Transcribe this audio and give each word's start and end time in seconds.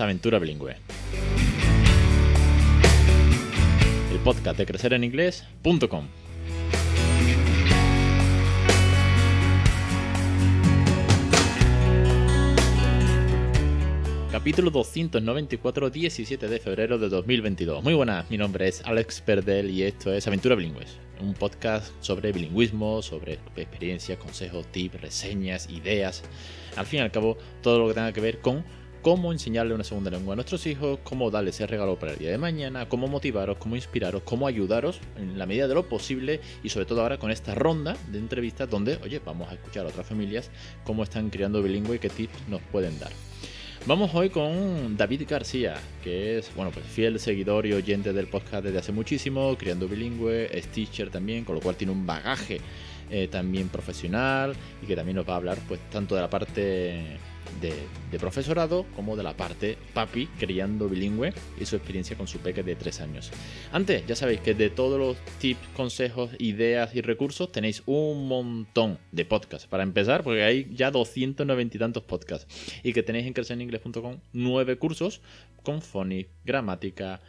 Aventura 0.00 0.38
Bilingüe. 0.38 0.76
El 4.12 4.18
podcast 4.20 4.58
de 4.58 4.66
crecereninglés.com. 4.66 6.08
Capítulo 14.30 14.70
294, 14.70 15.90
17 15.90 16.48
de 16.48 16.58
febrero 16.60 16.96
de 16.98 17.08
2022. 17.08 17.82
Muy 17.82 17.94
buenas, 17.94 18.30
mi 18.30 18.38
nombre 18.38 18.68
es 18.68 18.82
Alex 18.84 19.20
Perdel 19.20 19.68
y 19.68 19.82
esto 19.82 20.12
es 20.12 20.26
Aventura 20.26 20.54
Bilingües, 20.54 20.96
un 21.20 21.34
podcast 21.34 21.92
sobre 22.00 22.30
bilingüismo, 22.32 23.02
sobre 23.02 23.40
experiencias, 23.56 24.16
consejos, 24.18 24.66
tips, 24.70 25.00
reseñas, 25.00 25.68
ideas. 25.70 26.22
Al 26.76 26.86
fin 26.86 27.00
y 27.00 27.02
al 27.02 27.10
cabo, 27.10 27.36
todo 27.62 27.80
lo 27.80 27.88
que 27.88 27.94
tenga 27.94 28.12
que 28.12 28.20
ver 28.20 28.40
con 28.40 28.64
cómo 29.02 29.32
enseñarle 29.32 29.74
una 29.74 29.84
segunda 29.84 30.10
lengua 30.10 30.32
a 30.32 30.36
nuestros 30.36 30.66
hijos, 30.66 30.98
cómo 31.04 31.30
darles 31.30 31.56
ese 31.56 31.66
regalo 31.66 31.98
para 31.98 32.12
el 32.12 32.18
día 32.18 32.30
de 32.30 32.38
mañana, 32.38 32.88
cómo 32.88 33.08
motivaros, 33.08 33.58
cómo 33.58 33.76
inspiraros, 33.76 34.22
cómo 34.24 34.46
ayudaros 34.46 35.00
en 35.16 35.38
la 35.38 35.46
medida 35.46 35.68
de 35.68 35.74
lo 35.74 35.88
posible 35.88 36.40
y 36.62 36.68
sobre 36.68 36.86
todo 36.86 37.02
ahora 37.02 37.18
con 37.18 37.30
esta 37.30 37.54
ronda 37.54 37.96
de 38.10 38.18
entrevistas 38.18 38.68
donde, 38.68 38.98
oye, 39.02 39.20
vamos 39.24 39.50
a 39.50 39.54
escuchar 39.54 39.86
a 39.86 39.88
otras 39.88 40.06
familias 40.06 40.50
cómo 40.84 41.02
están 41.02 41.30
criando 41.30 41.62
bilingüe 41.62 41.96
y 41.96 41.98
qué 41.98 42.08
tips 42.08 42.48
nos 42.48 42.60
pueden 42.62 42.98
dar. 42.98 43.12
Vamos 43.86 44.10
hoy 44.14 44.28
con 44.28 44.96
David 44.96 45.22
García, 45.28 45.76
que 46.02 46.38
es, 46.38 46.54
bueno, 46.54 46.70
pues 46.72 46.84
fiel 46.84 47.18
seguidor 47.20 47.64
y 47.64 47.72
oyente 47.72 48.12
del 48.12 48.26
podcast 48.26 48.64
desde 48.64 48.78
hace 48.78 48.92
muchísimo, 48.92 49.56
criando 49.56 49.88
bilingüe, 49.88 50.50
es 50.52 50.66
teacher 50.66 51.10
también, 51.10 51.44
con 51.44 51.54
lo 51.54 51.60
cual 51.60 51.76
tiene 51.76 51.92
un 51.92 52.04
bagaje 52.04 52.60
eh, 53.10 53.28
también 53.28 53.70
profesional 53.70 54.54
y 54.82 54.86
que 54.86 54.94
también 54.94 55.16
nos 55.16 55.26
va 55.26 55.32
a 55.32 55.36
hablar 55.36 55.58
pues 55.66 55.80
tanto 55.88 56.14
de 56.14 56.20
la 56.20 56.28
parte 56.28 57.18
de, 57.60 58.18
profesorado 58.18 58.86
como 58.96 59.16
de 59.16 59.22
la 59.22 59.36
parte 59.36 59.78
papi 59.94 60.26
criando 60.38 60.88
bilingüe 60.88 61.32
y 61.60 61.64
su 61.64 61.76
experiencia 61.76 62.16
con 62.16 62.26
su 62.26 62.38
peque 62.38 62.62
de 62.62 62.76
3 62.76 63.00
años. 63.00 63.30
Antes, 63.72 64.06
ya 64.06 64.16
sabéis 64.16 64.40
que 64.40 64.54
de 64.54 64.70
todos 64.70 64.98
los 64.98 65.16
tips, 65.38 65.60
consejos, 65.76 66.30
ideas 66.38 66.94
y 66.94 67.00
recursos 67.00 67.52
tenéis 67.52 67.82
un 67.86 68.28
montón 68.28 68.98
de 69.12 69.24
podcasts. 69.24 69.66
Para 69.66 69.82
empezar, 69.82 70.22
porque 70.22 70.42
hay 70.42 70.68
ya 70.74 70.90
290 70.90 71.76
y 71.76 71.80
tantos 71.80 72.02
podcasts 72.02 72.46
y 72.82 72.92
que 72.92 73.02
tenéis 73.02 73.26
en 73.26 73.32
crecereningles.com 73.32 74.18
nueve 74.32 74.76
cursos 74.78 75.20
con 75.62 75.82
phonics, 75.82 76.30
gramática, 76.44 77.20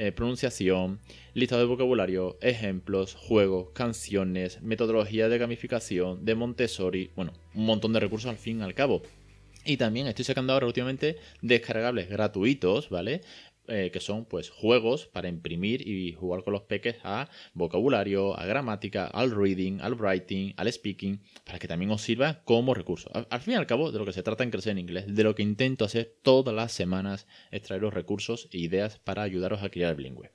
eh, 0.00 0.12
pronunciación, 0.12 1.00
lista 1.34 1.58
de 1.58 1.64
vocabulario, 1.64 2.38
ejemplos, 2.40 3.16
juegos, 3.16 3.70
canciones, 3.72 4.62
metodología 4.62 5.28
de 5.28 5.38
gamificación, 5.38 6.24
de 6.24 6.36
Montessori, 6.36 7.10
bueno, 7.16 7.32
un 7.52 7.66
montón 7.66 7.92
de 7.92 7.98
recursos 7.98 8.30
al 8.30 8.36
fin 8.36 8.60
y 8.60 8.62
al 8.62 8.74
cabo. 8.74 9.02
Y 9.68 9.76
también 9.76 10.06
estoy 10.06 10.24
sacando 10.24 10.54
ahora 10.54 10.64
últimamente 10.64 11.18
descargables 11.42 12.08
gratuitos, 12.08 12.88
¿vale? 12.88 13.20
Eh, 13.66 13.90
que 13.92 14.00
son 14.00 14.24
pues 14.24 14.48
juegos 14.48 15.08
para 15.08 15.28
imprimir 15.28 15.86
y 15.86 16.14
jugar 16.14 16.42
con 16.42 16.54
los 16.54 16.62
peques 16.62 16.96
a 17.04 17.28
vocabulario, 17.52 18.34
a 18.38 18.46
gramática, 18.46 19.04
al 19.08 19.30
reading, 19.30 19.80
al 19.82 19.92
writing, 19.92 20.54
al 20.56 20.72
speaking, 20.72 21.20
para 21.44 21.58
que 21.58 21.68
también 21.68 21.90
os 21.90 22.00
sirva 22.00 22.42
como 22.44 22.72
recurso. 22.72 23.10
Al, 23.12 23.40
fin 23.42 23.52
y 23.52 23.56
al 23.58 23.66
cabo, 23.66 23.92
de 23.92 23.98
lo 23.98 24.06
que 24.06 24.14
se 24.14 24.22
trata 24.22 24.42
en 24.42 24.50
crecer 24.50 24.72
en 24.72 24.78
inglés, 24.78 25.04
de 25.14 25.22
lo 25.22 25.34
que 25.34 25.42
intento 25.42 25.84
hacer 25.84 26.16
todas 26.22 26.54
las 26.54 26.72
semanas, 26.72 27.26
es 27.50 27.60
traeros 27.60 27.92
recursos 27.92 28.48
e 28.50 28.56
ideas 28.56 28.98
para 28.98 29.20
ayudaros 29.20 29.62
a 29.62 29.68
criar 29.68 29.90
el 29.90 29.96
bilingüe. 29.96 30.32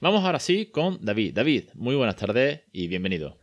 Vamos 0.00 0.22
ahora 0.22 0.38
sí 0.38 0.66
con 0.66 1.04
David. 1.04 1.34
David, 1.34 1.70
muy 1.74 1.96
buenas 1.96 2.14
tardes 2.14 2.60
y 2.70 2.86
bienvenido. 2.86 3.38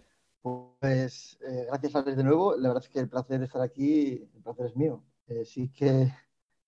Pues 0.79 1.37
eh, 1.45 1.65
gracias 1.67 1.93
a 1.93 2.03
de 2.03 2.23
nuevo. 2.23 2.55
La 2.55 2.69
verdad 2.69 2.83
es 2.85 2.89
que 2.89 2.99
el 2.99 3.09
placer 3.09 3.39
de 3.39 3.47
estar 3.47 3.61
aquí, 3.61 4.29
el 4.33 4.41
placer 4.41 4.67
es 4.67 4.77
mío. 4.77 5.03
Eh, 5.27 5.43
sí 5.45 5.71
que 5.71 6.11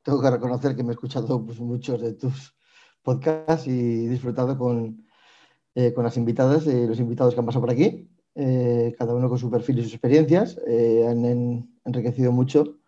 tengo 0.03 0.21
que 0.21 0.31
reconocer 0.31 0.75
que 0.75 0.83
me 0.83 0.89
he 0.89 0.93
escuchado 0.93 1.45
pues, 1.45 1.59
muchos 1.59 2.01
de 2.01 2.13
tus 2.13 2.55
podcasts 3.03 3.67
y 3.67 4.07
disfrutado 4.07 4.57
con, 4.57 5.05
eh, 5.75 5.93
con 5.93 6.03
las 6.03 6.17
invitadas 6.17 6.65
y 6.65 6.87
los 6.87 6.99
invitados 6.99 7.33
que 7.33 7.39
han 7.39 7.45
pasado 7.45 7.61
por 7.61 7.71
aquí, 7.71 8.09
eh, 8.35 8.95
cada 8.97 9.13
uno 9.13 9.29
con 9.29 9.37
su 9.37 9.51
perfil 9.51 9.79
y 9.79 9.83
sus 9.83 9.93
experiencias. 9.93 10.57
han 10.57 11.69
enriquecido 11.85 12.31
mucho 12.31 12.79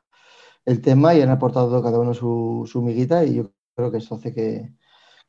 el 0.65 0.81
tema 0.81 1.13
y 1.15 1.21
han 1.21 1.29
aportado 1.29 1.81
cada 1.83 1.99
uno 1.99 2.13
su, 2.13 2.67
su 2.71 2.81
miguita 2.81 3.23
y 3.25 3.35
yo 3.35 3.51
creo 3.75 3.91
que 3.91 3.97
eso 3.97 4.15
hace 4.15 4.33
que 4.33 4.73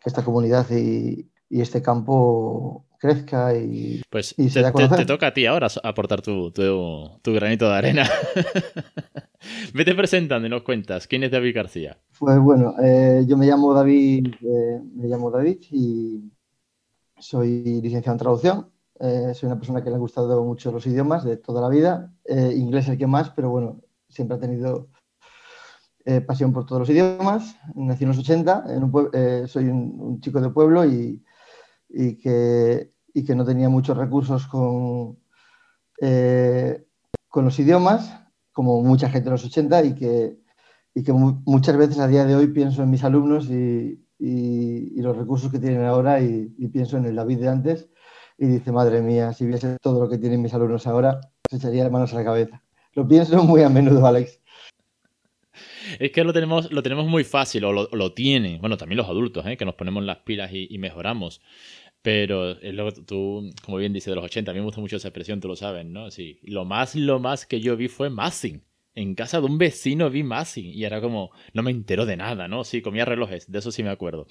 esta 0.05 0.25
comunidad 0.25 0.67
y, 0.71 1.30
y 1.50 1.61
este 1.61 1.83
campo 1.83 2.87
crezca 3.00 3.55
y, 3.56 4.03
pues 4.09 4.37
te, 4.37 5.05
toca 5.06 5.28
a 5.28 5.34
ti 5.34 5.47
ahora 5.47 5.69
aportar 5.83 6.21
tu, 6.21 6.53
tu, 6.53 7.33
granito 7.33 7.69
de 7.69 7.75
arena. 7.75 8.09
Vete 9.75 9.94
presentando 9.94 10.47
y 10.47 10.50
nos 10.50 10.62
cuentas. 10.62 11.06
¿Quién 11.06 11.25
es 11.25 11.31
David 11.31 11.56
García? 11.56 11.99
Pues 12.19 12.39
bueno, 12.39 12.75
eh, 12.83 13.25
yo 13.27 13.39
me 13.39 13.47
llamo 13.47 13.72
David, 13.72 14.34
eh, 14.43 14.81
me 14.94 15.09
llamo 15.09 15.31
David 15.31 15.59
y 15.71 16.31
soy 17.19 17.81
licenciado 17.81 18.12
en 18.12 18.19
traducción. 18.19 18.71
Eh, 19.00 19.33
soy 19.34 19.47
una 19.47 19.59
persona 19.59 19.83
que 19.83 19.89
le 19.89 19.97
ha 19.97 19.99
gustado 19.99 20.44
mucho 20.44 20.71
los 20.71 20.87
idiomas 20.87 21.25
de 21.25 21.39
toda 21.39 21.62
la 21.62 21.71
vida. 21.71 22.12
inglés 22.55 22.89
el 22.89 22.99
que 22.99 23.06
más, 23.06 23.31
pero 23.31 23.49
bueno, 23.49 23.81
siempre 24.09 24.37
ha 24.37 24.41
tenido 24.41 24.89
pasión 26.27 26.53
por 26.53 26.66
todos 26.66 26.81
los 26.81 26.91
idiomas. 26.91 27.56
Nací 27.75 28.05
en 28.05 28.09
los 28.09 28.19
80, 28.19 28.65
soy 29.47 29.65
un, 29.69 30.21
chico 30.21 30.41
de 30.41 30.50
pueblo 30.50 30.84
y 30.84 31.22
y 31.91 32.17
que, 32.17 32.93
y 33.12 33.25
que 33.25 33.34
no 33.34 33.45
tenía 33.45 33.69
muchos 33.69 33.97
recursos 33.97 34.47
con, 34.47 35.19
eh, 36.01 36.87
con 37.28 37.45
los 37.45 37.59
idiomas, 37.59 38.23
como 38.53 38.83
mucha 38.83 39.11
gente 39.11 39.28
en 39.28 39.33
los 39.33 39.45
80, 39.45 39.84
y 39.84 39.95
que, 39.95 40.39
y 40.95 41.03
que 41.03 41.12
muchas 41.12 41.77
veces 41.77 41.99
a 41.99 42.09
día 42.09 42.25
de 42.25 42.37
hoy 42.37 42.49
pienso 42.49 42.83
en 42.83 42.91
mis 42.91 43.05
alumnos 43.05 43.49
y, 43.51 44.05
y, 44.21 45.01
los 45.01 45.17
recursos 45.17 45.51
que 45.51 45.59
tienen 45.59 45.84
ahora 45.84 46.21
y, 46.21 46.49
pienso 46.73 46.99
en 46.99 47.06
el 47.06 47.17
David 47.17 47.41
de 47.41 47.49
antes 47.49 47.89
y 48.39 48.47
dice, 48.47 48.72
madre 48.72 49.03
mía, 49.03 49.33
si 49.33 49.47
viese 49.47 49.77
todo 49.81 50.01
lo 50.01 50.09
que 50.09 50.19
tienen 50.19 50.43
mis 50.43 50.55
alumnos 50.55 50.87
ahora, 50.87 51.21
se 51.49 51.57
echaría 51.57 51.84
las 51.84 51.93
manos 51.93 52.12
a 52.12 52.17
la 52.17 52.25
cabeza. 52.25 52.62
Lo 52.95 53.07
pienso 53.07 53.43
muy 53.45 53.62
a 53.62 53.69
menudo, 53.69 54.07
Alex. 54.07 54.40
Es 56.00 56.12
que 56.12 56.25
lo 56.25 56.33
tenemos, 56.33 56.72
lo 56.72 56.83
tenemos 56.83 57.06
muy 57.06 57.25
fácil, 57.25 57.62
o 57.66 57.72
lo, 57.75 57.91
lo 57.93 58.15
tienen, 58.15 58.59
bueno, 58.59 58.78
también 58.78 58.97
los 58.97 59.06
adultos, 59.06 59.44
¿eh? 59.47 59.59
que 59.59 59.66
nos 59.66 59.75
ponemos 59.75 60.03
las 60.03 60.16
pilas 60.21 60.50
y, 60.50 60.78
mejoramos. 60.78 61.43
Pero 62.00 62.53
es 62.53 62.72
lo 62.72 62.91
que 62.91 63.03
tú, 63.03 63.50
como 63.62 63.77
bien 63.77 63.93
dices, 63.93 64.06
de 64.06 64.15
los 64.15 64.25
80, 64.25 64.50
a 64.50 64.55
mí 64.55 64.60
me 64.60 64.65
gusta 64.65 64.81
mucho 64.81 64.97
esa 64.97 65.09
expresión, 65.09 65.41
tú 65.41 65.49
lo 65.49 65.56
sabes, 65.56 65.84
¿no? 65.84 66.10
Sí. 66.10 66.41
Lo 66.43 66.65
más, 66.65 66.94
lo 66.94 67.21
más 67.21 67.44
que 67.44 67.60
yo 67.60 67.77
vi 67.77 67.89
fue 67.89 68.09
Massing. 68.09 68.65
En 68.94 69.15
casa 69.15 69.41
de 69.41 69.47
un 69.47 69.59
vecino 69.59 70.09
vi 70.09 70.22
Massing 70.22 70.72
y 70.72 70.84
era 70.84 71.03
como, 71.03 71.33
no 71.53 71.62
me 71.62 71.71
entero 71.71 72.06
de 72.06 72.16
nada, 72.16 72.49
¿no? 72.49 72.65
Sí, 72.65 72.81
comía 72.81 73.05
relojes, 73.05 73.53
de 73.53 73.59
eso 73.59 73.71
sí 73.71 73.83
me 73.83 73.91
acuerdo. 73.91 74.27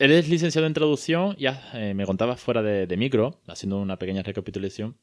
Eres 0.00 0.28
licenciado 0.28 0.66
en 0.66 0.74
traducción, 0.74 1.36
ya 1.38 1.70
eh, 1.74 1.94
me 1.94 2.06
contabas 2.06 2.40
fuera 2.40 2.60
de 2.60 2.96
micro, 2.96 3.40
haciendo 3.46 3.78
una 3.78 4.00
pequeña 4.00 4.24
recapitulación, 4.24 4.96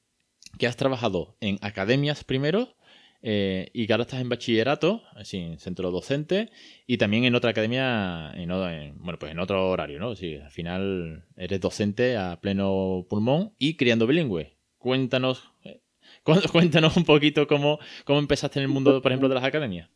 que 0.59 0.68
has 0.68 0.75
trabajado 0.75 1.38
en 1.40 1.57
academias 1.62 2.25
primero 2.25 2.75
eh, 3.30 3.72
y 3.74 3.86
que 3.86 3.92
ahora 3.92 4.04
estás 4.04 4.22
en 4.22 4.30
bachillerato, 4.30 5.02
en 5.34 5.60
centro 5.60 5.92
docente, 5.92 6.50
y 6.86 6.98
también 6.98 7.26
en 7.26 7.36
otra 7.36 7.50
academia, 7.50 8.32
en, 8.36 8.48
bueno, 9.00 9.20
pues 9.20 9.34
en 9.34 9.40
otro 9.40 9.70
horario, 9.70 10.00
¿no? 10.00 10.16
Sí, 10.16 10.38
al 10.38 10.50
final 10.50 11.26
eres 11.36 11.60
docente 11.60 12.16
a 12.16 12.40
pleno 12.40 13.06
pulmón 13.10 13.52
y 13.58 13.76
criando 13.76 14.08
bilingüe. 14.08 14.56
Cuéntanos, 14.78 15.52
eh, 15.66 15.82
cuéntanos 16.54 16.96
un 16.96 17.04
poquito 17.04 17.48
cómo, 17.48 17.80
cómo 18.06 18.20
empezaste 18.20 18.60
en 18.60 18.64
el 18.64 18.72
mundo, 18.72 19.02
por 19.02 19.12
ejemplo, 19.12 19.28
de 19.28 19.36
las 19.36 19.44
academias. 19.44 19.90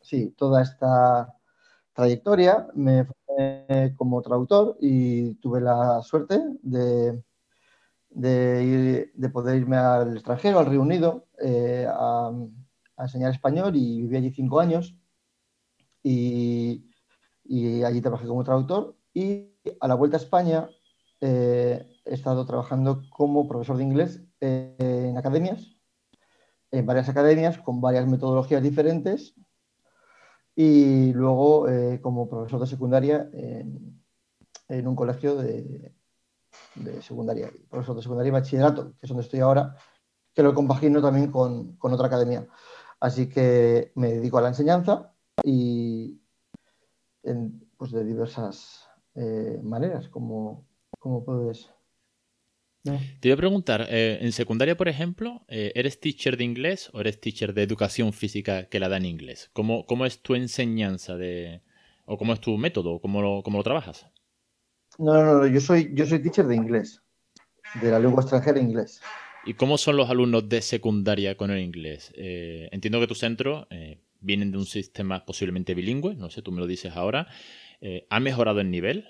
Sí, 0.00 0.32
toda 0.38 0.62
esta 0.62 1.34
trayectoria 1.92 2.68
me 2.74 3.04
fue 3.04 3.94
como 3.96 4.22
traductor 4.22 4.76
y 4.80 5.34
tuve 5.40 5.60
la 5.60 6.02
suerte 6.02 6.38
de 6.62 7.20
de, 8.10 9.10
de 9.14 9.28
poder 9.30 9.56
irme 9.56 9.76
al 9.76 10.14
extranjero, 10.14 10.58
al 10.58 10.66
Reino 10.66 10.82
Unido, 10.82 11.26
eh, 11.40 11.86
a, 11.88 12.32
enseñar 13.04 13.32
español 13.32 13.76
y 13.76 14.02
viví 14.02 14.16
allí 14.16 14.30
cinco 14.30 14.60
años. 14.60 14.96
Y, 16.02 16.86
allí 17.84 18.00
trabajé 18.00 18.26
como 18.26 18.44
traductor. 18.44 18.96
Y 19.12 19.50
a 19.80 19.88
la 19.88 19.94
vuelta 19.94 20.16
a 20.16 20.20
España 20.20 20.68
eh, 21.20 21.84
he 22.04 22.14
estado 22.14 22.46
trabajando 22.46 23.02
como 23.10 23.48
profesor 23.48 23.76
de 23.76 23.84
inglés 23.84 24.22
eh, 24.40 24.76
en 24.78 25.18
academias, 25.18 25.76
en 26.70 26.86
varias 26.86 27.08
academias 27.08 27.58
con 27.58 27.80
varias 27.80 28.06
metodologías 28.06 28.62
diferentes. 28.62 29.34
Y 30.54 31.12
luego 31.12 31.66
como 32.02 32.28
profesor 32.28 32.60
de 32.60 32.66
secundaria 32.66 33.30
en, 33.32 34.02
en 34.68 34.86
un 34.86 34.94
colegio 34.94 35.36
de, 35.36 35.94
de 36.74 37.02
secundaria, 37.02 37.50
profesor 37.68 37.96
de 37.96 38.02
secundaria 38.02 38.28
y 38.28 38.32
bachillerato, 38.32 38.92
que 38.92 38.98
es 39.02 39.08
donde 39.08 39.24
estoy 39.24 39.40
ahora, 39.40 39.76
que 40.34 40.42
lo 40.42 40.54
compagino 40.54 41.02
también 41.02 41.30
con, 41.30 41.76
otra 41.80 42.06
academia. 42.06 42.46
Así 43.00 43.28
que 43.28 43.92
me 43.94 44.12
dedico 44.12 44.38
a 44.38 44.42
la 44.42 44.48
enseñanza 44.48 45.14
y 45.42 46.20
pues 47.76 47.92
de 47.92 48.04
diversas 48.04 48.88
eh, 49.14 49.58
maneras, 49.62 50.08
como, 50.08 50.66
como 50.98 51.24
puedes 51.24 51.70
Te 52.82 53.28
iba 53.28 53.34
a 53.34 53.36
preguntar, 53.36 53.86
eh, 53.90 54.18
en 54.22 54.32
secundaria, 54.32 54.76
por 54.76 54.88
ejemplo, 54.88 55.42
eh, 55.48 55.72
¿eres 55.74 56.00
teacher 56.00 56.36
de 56.36 56.44
inglés 56.44 56.90
o 56.92 57.00
eres 57.00 57.20
teacher 57.20 57.52
de 57.52 57.62
educación 57.62 58.12
física 58.12 58.68
que 58.68 58.80
la 58.80 58.88
da 58.88 58.96
en 58.96 59.06
inglés? 59.06 59.50
¿Cómo, 59.52 59.84
cómo 59.86 60.06
es 60.06 60.22
tu 60.22 60.34
enseñanza 60.34 61.16
de, 61.16 61.62
o 62.06 62.16
cómo 62.16 62.32
es 62.32 62.40
tu 62.40 62.56
método, 62.56 63.00
cómo 63.00 63.20
lo, 63.20 63.42
cómo 63.42 63.58
lo 63.58 63.64
trabajas? 63.64 64.06
No, 64.98 65.14
no, 65.14 65.38
no, 65.40 65.46
yo 65.46 65.60
soy, 65.60 65.90
yo 65.94 66.06
soy 66.06 66.22
teacher 66.22 66.46
de 66.46 66.56
inglés, 66.56 67.02
de 67.82 67.90
la 67.90 67.98
lengua 67.98 68.22
extranjera 68.22 68.58
inglés. 68.58 69.00
¿Y 69.44 69.54
cómo 69.54 69.78
son 69.78 69.96
los 69.96 70.10
alumnos 70.10 70.48
de 70.48 70.62
secundaria 70.62 71.36
con 71.36 71.50
el 71.50 71.60
inglés? 71.60 72.12
Eh, 72.16 72.68
entiendo 72.72 73.00
que 73.00 73.06
tu 73.06 73.14
centro 73.14 73.66
vienen 74.20 74.52
de 74.52 74.58
un 74.58 74.66
sistema 74.66 75.24
posiblemente 75.24 75.74
bilingüe, 75.74 76.14
no 76.14 76.30
sé, 76.30 76.42
tú 76.42 76.52
me 76.52 76.60
lo 76.60 76.66
dices 76.66 76.94
ahora. 76.96 77.26
¿Ha 78.10 78.20
mejorado 78.20 78.60
el 78.60 78.70
nivel? 78.70 79.06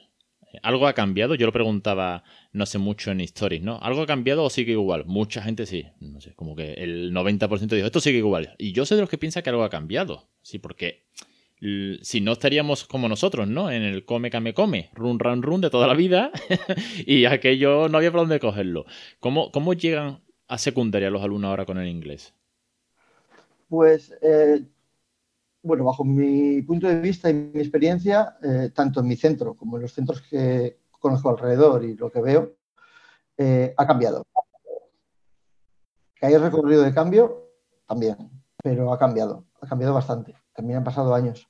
¿Algo 0.63 0.87
ha 0.87 0.95
cambiado? 0.95 1.35
Yo 1.35 1.47
lo 1.47 1.53
preguntaba 1.53 2.25
no 2.53 2.67
sé 2.67 2.79
mucho 2.79 3.11
en 3.11 3.21
Stories, 3.21 3.63
¿no? 3.63 3.79
¿Algo 3.81 4.03
ha 4.03 4.07
cambiado 4.07 4.45
o 4.45 4.51
sigue 4.51 4.73
igual? 4.73 5.05
Mucha 5.07 5.43
gente 5.43 5.67
sí. 5.67 5.87
No 6.01 6.21
sé, 6.21 6.35
como 6.35 6.57
que 6.57 6.75
el 6.75 7.13
90% 7.13 7.69
dijo, 7.69 7.87
esto 7.87 8.01
sigue 8.01 8.19
igual. 8.19 8.55
Y 8.59 8.73
yo 8.73 8.85
soy 8.85 8.97
de 8.97 9.03
los 9.03 9.11
que 9.11 9.19
piensa 9.19 9.43
que 9.43 9.51
algo 9.51 9.63
ha 9.63 9.71
cambiado. 9.71 10.29
Sí, 10.43 10.59
porque 10.59 11.07
si 11.61 12.21
no 12.21 12.33
estaríamos 12.33 12.85
como 12.85 13.09
nosotros, 13.09 13.47
¿no? 13.47 13.71
En 13.71 13.83
el 13.83 14.05
come, 14.05 14.31
came, 14.31 14.55
come, 14.55 14.91
run, 14.95 15.19
run, 15.19 15.43
run 15.43 15.61
de 15.61 15.71
toda 15.71 15.87
la 15.87 15.95
vida. 15.95 16.31
y 17.07 17.27
aquello 17.27 17.89
no 17.89 17.99
había 17.99 18.11
por 18.11 18.21
dónde 18.21 18.41
cogerlo. 18.41 18.87
¿Cómo, 19.19 19.51
¿Cómo 19.53 19.75
llegan 19.75 20.21
a 20.49 20.59
secundaria 20.59 21.11
los 21.11 21.23
alumnos 21.23 21.51
ahora 21.51 21.67
con 21.67 21.79
el 21.79 21.89
inglés? 21.89 22.35
Pues 23.69 24.13
eh, 24.23 24.65
bueno, 25.63 25.85
bajo 25.85 26.05
mi 26.05 26.63
punto 26.63 26.89
de 26.89 27.01
vista 27.01 27.29
y 27.29 27.35
mi 27.35 27.61
experiencia, 27.61 28.37
eh, 28.43 28.71
tanto 28.75 29.01
en 29.01 29.09
mi 29.09 29.17
centro 29.17 29.55
como 29.55 29.77
en 29.77 29.83
los 29.83 29.93
centros 29.93 30.23
que 30.23 30.79
conozco 30.91 31.31
alrededor 31.31 31.85
y 31.85 31.95
lo 31.95 32.11
que 32.11 32.21
veo, 32.21 32.55
eh, 33.37 33.75
ha 33.77 33.87
cambiado. 33.87 34.27
Que 36.15 36.27
hay 36.27 36.37
recorrido 36.37 36.83
de 36.83 36.95
cambio, 36.95 37.49
también, 37.87 38.17
pero 38.63 38.93
ha 38.93 38.99
cambiado, 38.99 39.45
ha 39.61 39.67
cambiado 39.67 39.95
bastante. 39.95 40.35
También 40.55 40.79
han 40.79 40.85
pasado 40.85 41.15
años. 41.15 41.50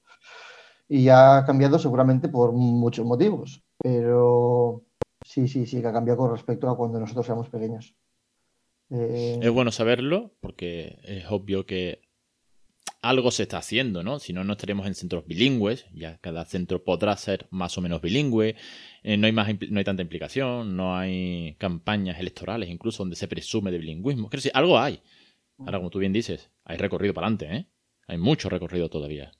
Y 0.92 1.08
ha 1.08 1.44
cambiado 1.46 1.78
seguramente 1.78 2.28
por 2.28 2.50
muchos 2.50 3.06
motivos, 3.06 3.62
pero 3.80 4.82
sí, 5.22 5.46
sí, 5.46 5.64
sí, 5.64 5.80
que 5.80 5.86
ha 5.86 5.92
cambiado 5.92 6.18
con 6.18 6.32
respecto 6.32 6.68
a 6.68 6.76
cuando 6.76 6.98
nosotros 6.98 7.26
éramos 7.26 7.48
pequeños. 7.48 7.94
Eh, 8.90 9.38
es 9.40 9.50
bueno 9.50 9.70
saberlo 9.70 10.32
porque 10.40 10.98
es 11.04 11.30
obvio 11.30 11.64
que 11.64 12.00
algo 13.02 13.30
se 13.30 13.44
está 13.44 13.58
haciendo, 13.58 14.02
¿no? 14.02 14.18
Si 14.18 14.32
no, 14.32 14.42
no 14.42 14.54
estaríamos 14.54 14.84
en 14.88 14.96
centros 14.96 15.24
bilingües, 15.28 15.86
ya 15.94 16.18
cada 16.18 16.44
centro 16.44 16.82
podrá 16.82 17.16
ser 17.16 17.46
más 17.50 17.78
o 17.78 17.80
menos 17.80 18.02
bilingüe, 18.02 18.56
eh, 19.04 19.16
no, 19.16 19.28
hay 19.28 19.32
más, 19.32 19.48
no 19.70 19.78
hay 19.78 19.84
tanta 19.84 20.02
implicación, 20.02 20.76
no 20.76 20.96
hay 20.96 21.54
campañas 21.58 22.18
electorales 22.18 22.68
incluso 22.68 23.04
donde 23.04 23.14
se 23.14 23.28
presume 23.28 23.70
de 23.70 23.78
bilingüismo. 23.78 24.28
Quiero 24.28 24.40
decir, 24.40 24.52
algo 24.56 24.76
hay. 24.76 25.00
Ahora, 25.56 25.78
como 25.78 25.90
tú 25.90 26.00
bien 26.00 26.12
dices, 26.12 26.50
hay 26.64 26.78
recorrido 26.78 27.14
para 27.14 27.28
adelante, 27.28 27.56
¿eh? 27.56 27.66
Hay 28.08 28.18
mucho 28.18 28.48
recorrido 28.48 28.88
todavía. 28.90 29.30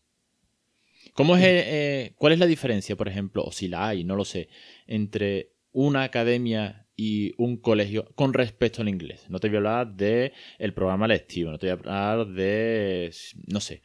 ¿Cómo 1.15 1.37
es, 1.37 1.43
eh, 1.45 2.13
¿Cuál 2.17 2.33
es 2.33 2.39
la 2.39 2.47
diferencia, 2.47 2.97
por 2.97 3.09
ejemplo, 3.09 3.45
o 3.45 3.53
si 3.53 3.69
la 3.69 3.89
hay, 3.89 4.05
no 4.05 4.17
lo 4.17 4.25
sé, 4.25 4.49
entre 4.87 5.53
una 5.73 6.03
academia 6.03 6.87
y 7.03 7.33
un 7.39 7.57
colegio 7.57 8.05
con 8.15 8.35
respecto 8.35 8.83
al 8.83 8.89
inglés. 8.91 9.25
No 9.31 9.39
te 9.39 9.49
voy 9.49 9.57
a 9.57 9.59
hablar 9.59 9.95
del 9.95 10.33
el 10.59 10.75
programa 10.75 11.09
lectivo, 11.09 11.51
no 11.51 11.59
te 11.59 11.67
voy 11.67 11.71
a 11.71 12.11
hablar 12.11 12.27
de... 12.27 13.11
no 13.47 13.61
sé. 13.61 13.81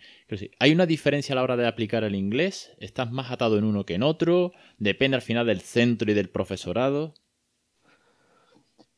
¿Hay 0.59 0.73
una 0.73 0.85
diferencia 0.85 1.31
a 1.31 1.37
la 1.37 1.43
hora 1.43 1.55
de 1.55 1.65
aplicar 1.65 2.03
el 2.03 2.13
inglés? 2.13 2.73
¿Estás 2.77 3.13
más 3.13 3.31
atado 3.31 3.57
en 3.57 3.63
uno 3.63 3.85
que 3.85 3.93
en 3.93 4.03
otro? 4.03 4.51
¿Depende 4.79 5.15
al 5.15 5.21
final 5.21 5.47
del 5.47 5.61
centro 5.61 6.11
y 6.11 6.13
del 6.13 6.29
profesorado? 6.29 7.13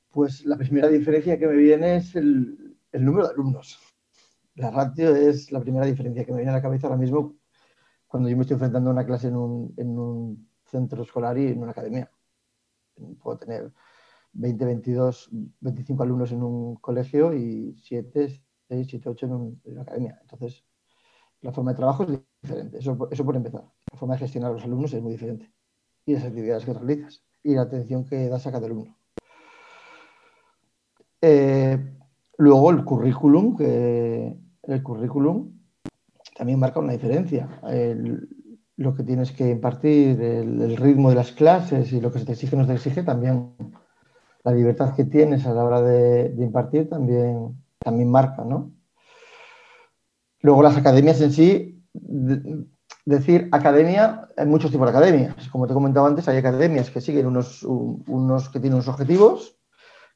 Pues 0.10 0.44
la 0.48 0.58
primera 0.58 0.88
diferencia 0.88 1.38
que 1.38 1.46
me 1.46 1.56
viene 1.56 1.98
es 1.98 2.16
el, 2.16 2.76
número 2.94 3.28
de 3.28 3.34
alumnos. 3.34 3.78
La 4.56 4.72
ratio 4.72 5.16
es 5.16 5.52
la 5.52 5.62
primera 5.62 5.86
diferencia 5.86 6.26
que 6.26 6.32
me 6.32 6.38
viene 6.38 6.50
a 6.50 6.56
la 6.56 6.64
cabeza 6.64 6.88
ahora 6.88 7.00
mismo 7.00 7.37
cuando 8.08 8.30
yo 8.30 8.38
me 8.38 8.42
estoy 8.42 8.56
enfrentando 8.56 8.90
a 8.90 8.94
una 8.94 9.06
clase 9.06 9.28
en 9.28 9.36
un, 9.36 9.74
en 9.78 10.00
un 10.00 10.50
centro 10.66 11.04
escolar 11.04 11.38
y 11.38 11.48
en 11.48 11.62
una 11.62 11.72
academia. 11.72 12.10
Puedo 13.22 13.38
tener 13.38 13.72
20, 14.34 14.66
22, 14.66 15.30
25 15.60 16.04
alumnos 16.04 16.32
en 16.32 16.44
un 16.44 16.76
colegio 16.76 17.34
y 17.34 17.76
7, 17.84 18.30
6, 18.68 18.88
7, 18.90 19.10
8 19.10 19.26
en, 19.26 19.62
una 19.66 19.82
academia. 19.82 20.18
Entonces, 20.22 20.64
la 21.42 21.52
forma 21.52 21.72
de 21.72 21.78
trabajo 21.78 22.04
es 22.04 22.20
diferente, 22.42 22.80
eso, 22.80 22.98
por 22.98 23.36
empezar. 23.36 23.64
La 23.92 23.98
forma 23.98 24.16
de 24.16 24.22
gestionar 24.22 24.52
a 24.52 24.54
los 24.54 24.64
alumnos 24.64 24.94
es 24.94 25.02
muy 25.02 25.12
diferente. 25.12 25.52
Y 26.06 26.14
las 26.14 26.24
actividades 26.24 26.66
que 26.66 26.74
realizas 26.74 27.24
y 27.44 27.56
la 27.56 27.64
atención 27.64 28.06
que 28.06 28.30
das 28.30 28.48
a 28.48 28.52
cada 28.52 28.66
alumno. 28.66 28.96
Eh, 31.22 31.78
luego 32.38 32.72
el 32.72 32.84
currículum, 32.84 33.56
que 33.58 34.38
el 34.64 34.84
currículum 34.84 35.57
también 36.38 36.60
marca 36.60 36.80
una 36.80 36.94
diferencia. 36.94 37.50
lo 38.78 38.94
que 38.94 39.04
tienes 39.04 39.32
que 39.32 39.50
impartir, 39.50 40.22
el, 40.22 40.62
el, 40.62 40.78
ritmo 40.78 41.10
de 41.10 41.16
las 41.16 41.32
clases 41.32 41.92
y 41.92 42.00
lo 42.00 42.12
que 42.12 42.20
se 42.20 42.26
te 42.26 42.34
exige 42.34 42.56
no 42.56 42.68
te 42.68 42.74
exige 42.74 43.02
también 43.02 43.56
la 44.48 44.54
libertad 44.54 44.96
que 44.96 45.04
tienes 45.04 45.46
a 45.46 45.54
la 45.54 45.66
hora 45.66 45.82
de, 45.82 46.34
impartir 46.38 46.88
también, 46.88 47.62
también 47.80 48.10
marca, 48.10 48.46
¿no? 48.46 48.72
Luego 50.40 50.64
las 50.64 50.78
academias 50.78 51.20
en 51.20 51.34
sí, 51.34 51.84
decir 53.04 53.50
academia, 53.52 54.30
hay 54.38 54.46
muchos 54.46 54.72
tipos 54.72 54.86
de 54.86 54.98
academias. 54.98 55.50
Como 55.50 55.68
te 55.68 55.74
comentaba 55.74 56.08
antes, 56.08 56.30
hay 56.30 56.38
academias 56.38 56.90
que 56.90 57.02
siguen 57.02 57.26
unos, 57.26 57.62
unos 57.64 58.48
que 58.48 58.62
tienen 58.62 58.76
unos 58.76 58.88
objetivos, 58.88 59.58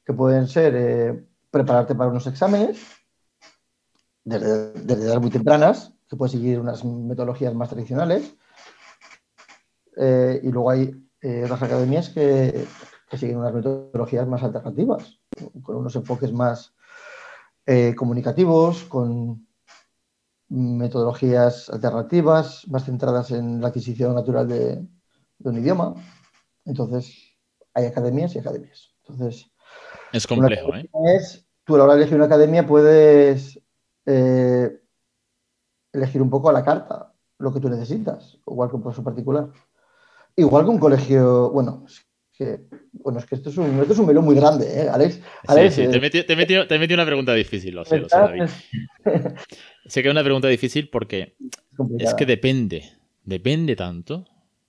que 0.02 0.14
pueden 0.14 0.48
ser 0.48 0.74
eh, 0.76 1.26
prepararte 1.50 1.94
para 1.94 2.08
unos 2.08 2.26
exámenes, 2.26 2.78
desde, 4.24 4.94
edades 4.94 5.20
muy 5.20 5.30
tempranas, 5.30 5.92
que 6.12 6.16
puedes 6.16 6.32
seguir 6.32 6.60
unas 6.60 6.84
metodologías 6.84 7.54
más 7.54 7.70
tradicionales. 7.70 8.34
Eh, 9.96 10.40
y 10.42 10.48
luego 10.50 10.70
hay 10.70 10.94
eh, 11.20 11.42
otras 11.44 11.62
academias 11.62 12.08
que 12.10 12.66
que 13.12 13.18
siguen 13.18 13.36
unas 13.36 13.52
metodologías 13.52 14.26
más 14.26 14.42
alternativas, 14.42 15.20
con 15.62 15.76
unos 15.76 15.94
enfoques 15.96 16.32
más 16.32 16.74
eh, 17.66 17.94
comunicativos, 17.94 18.84
con 18.84 19.46
metodologías 20.48 21.68
alternativas, 21.68 22.66
más 22.68 22.86
centradas 22.86 23.30
en 23.30 23.60
la 23.60 23.68
adquisición 23.68 24.14
natural 24.14 24.48
de, 24.48 24.82
un 25.40 25.58
idioma. 25.58 25.94
Entonces, 26.64 27.36
hay 27.74 27.84
academias 27.84 28.34
y 28.34 28.38
academias. 28.38 28.94
Entonces, 29.02 29.50
es 30.10 30.26
complejo, 30.26 30.74
¿eh? 30.74 30.88
Es, 31.14 31.46
tú 31.64 31.74
a 31.74 31.78
la 31.78 31.84
hora 31.84 31.96
de 31.96 32.00
elegir 32.00 32.16
una 32.16 32.26
academia 32.26 32.66
puedes 32.66 33.60
eh, 34.06 34.80
elegir 35.92 36.22
un 36.22 36.30
poco 36.30 36.48
a 36.48 36.52
la 36.52 36.64
carta 36.64 37.12
lo 37.38 37.52
que 37.52 37.60
tú 37.60 37.68
necesitas, 37.68 38.38
igual 38.46 38.70
que 38.70 38.76
un 38.76 38.82
profesor 38.82 39.04
particular. 39.04 39.48
Igual 40.36 40.64
que 40.64 40.70
un 40.70 40.78
colegio, 40.78 41.50
bueno, 41.50 41.84
bueno, 42.92 43.18
es 43.18 43.26
que 43.26 43.34
esto 43.34 43.50
es 43.50 43.56
un, 43.56 43.80
esto 43.80 43.92
es 43.92 43.98
un 43.98 44.06
melón 44.06 44.24
muy 44.24 44.34
grande, 44.34 44.66
¿eh, 44.66 44.88
Alex? 44.88 45.20
sí, 45.48 45.70
sí, 45.70 45.88
te, 45.88 46.00
metí, 46.00 46.22
te, 46.22 46.94
una 46.94 47.06
pregunta 47.06 47.34
difícil, 47.34 47.74
lo 47.74 47.84
sé, 47.84 47.98
lo 47.98 48.08
sé, 48.08 48.16
David. 48.16 48.44
sé 49.86 50.02
que 50.02 50.08
es 50.08 50.12
una 50.12 50.24
pregunta 50.24 50.48
difícil 50.48 50.88
porque 50.88 51.36
es, 51.98 52.14
que 52.14 52.26
depende, 52.26 52.92
depende 53.24 53.76
tanto. 53.76 54.24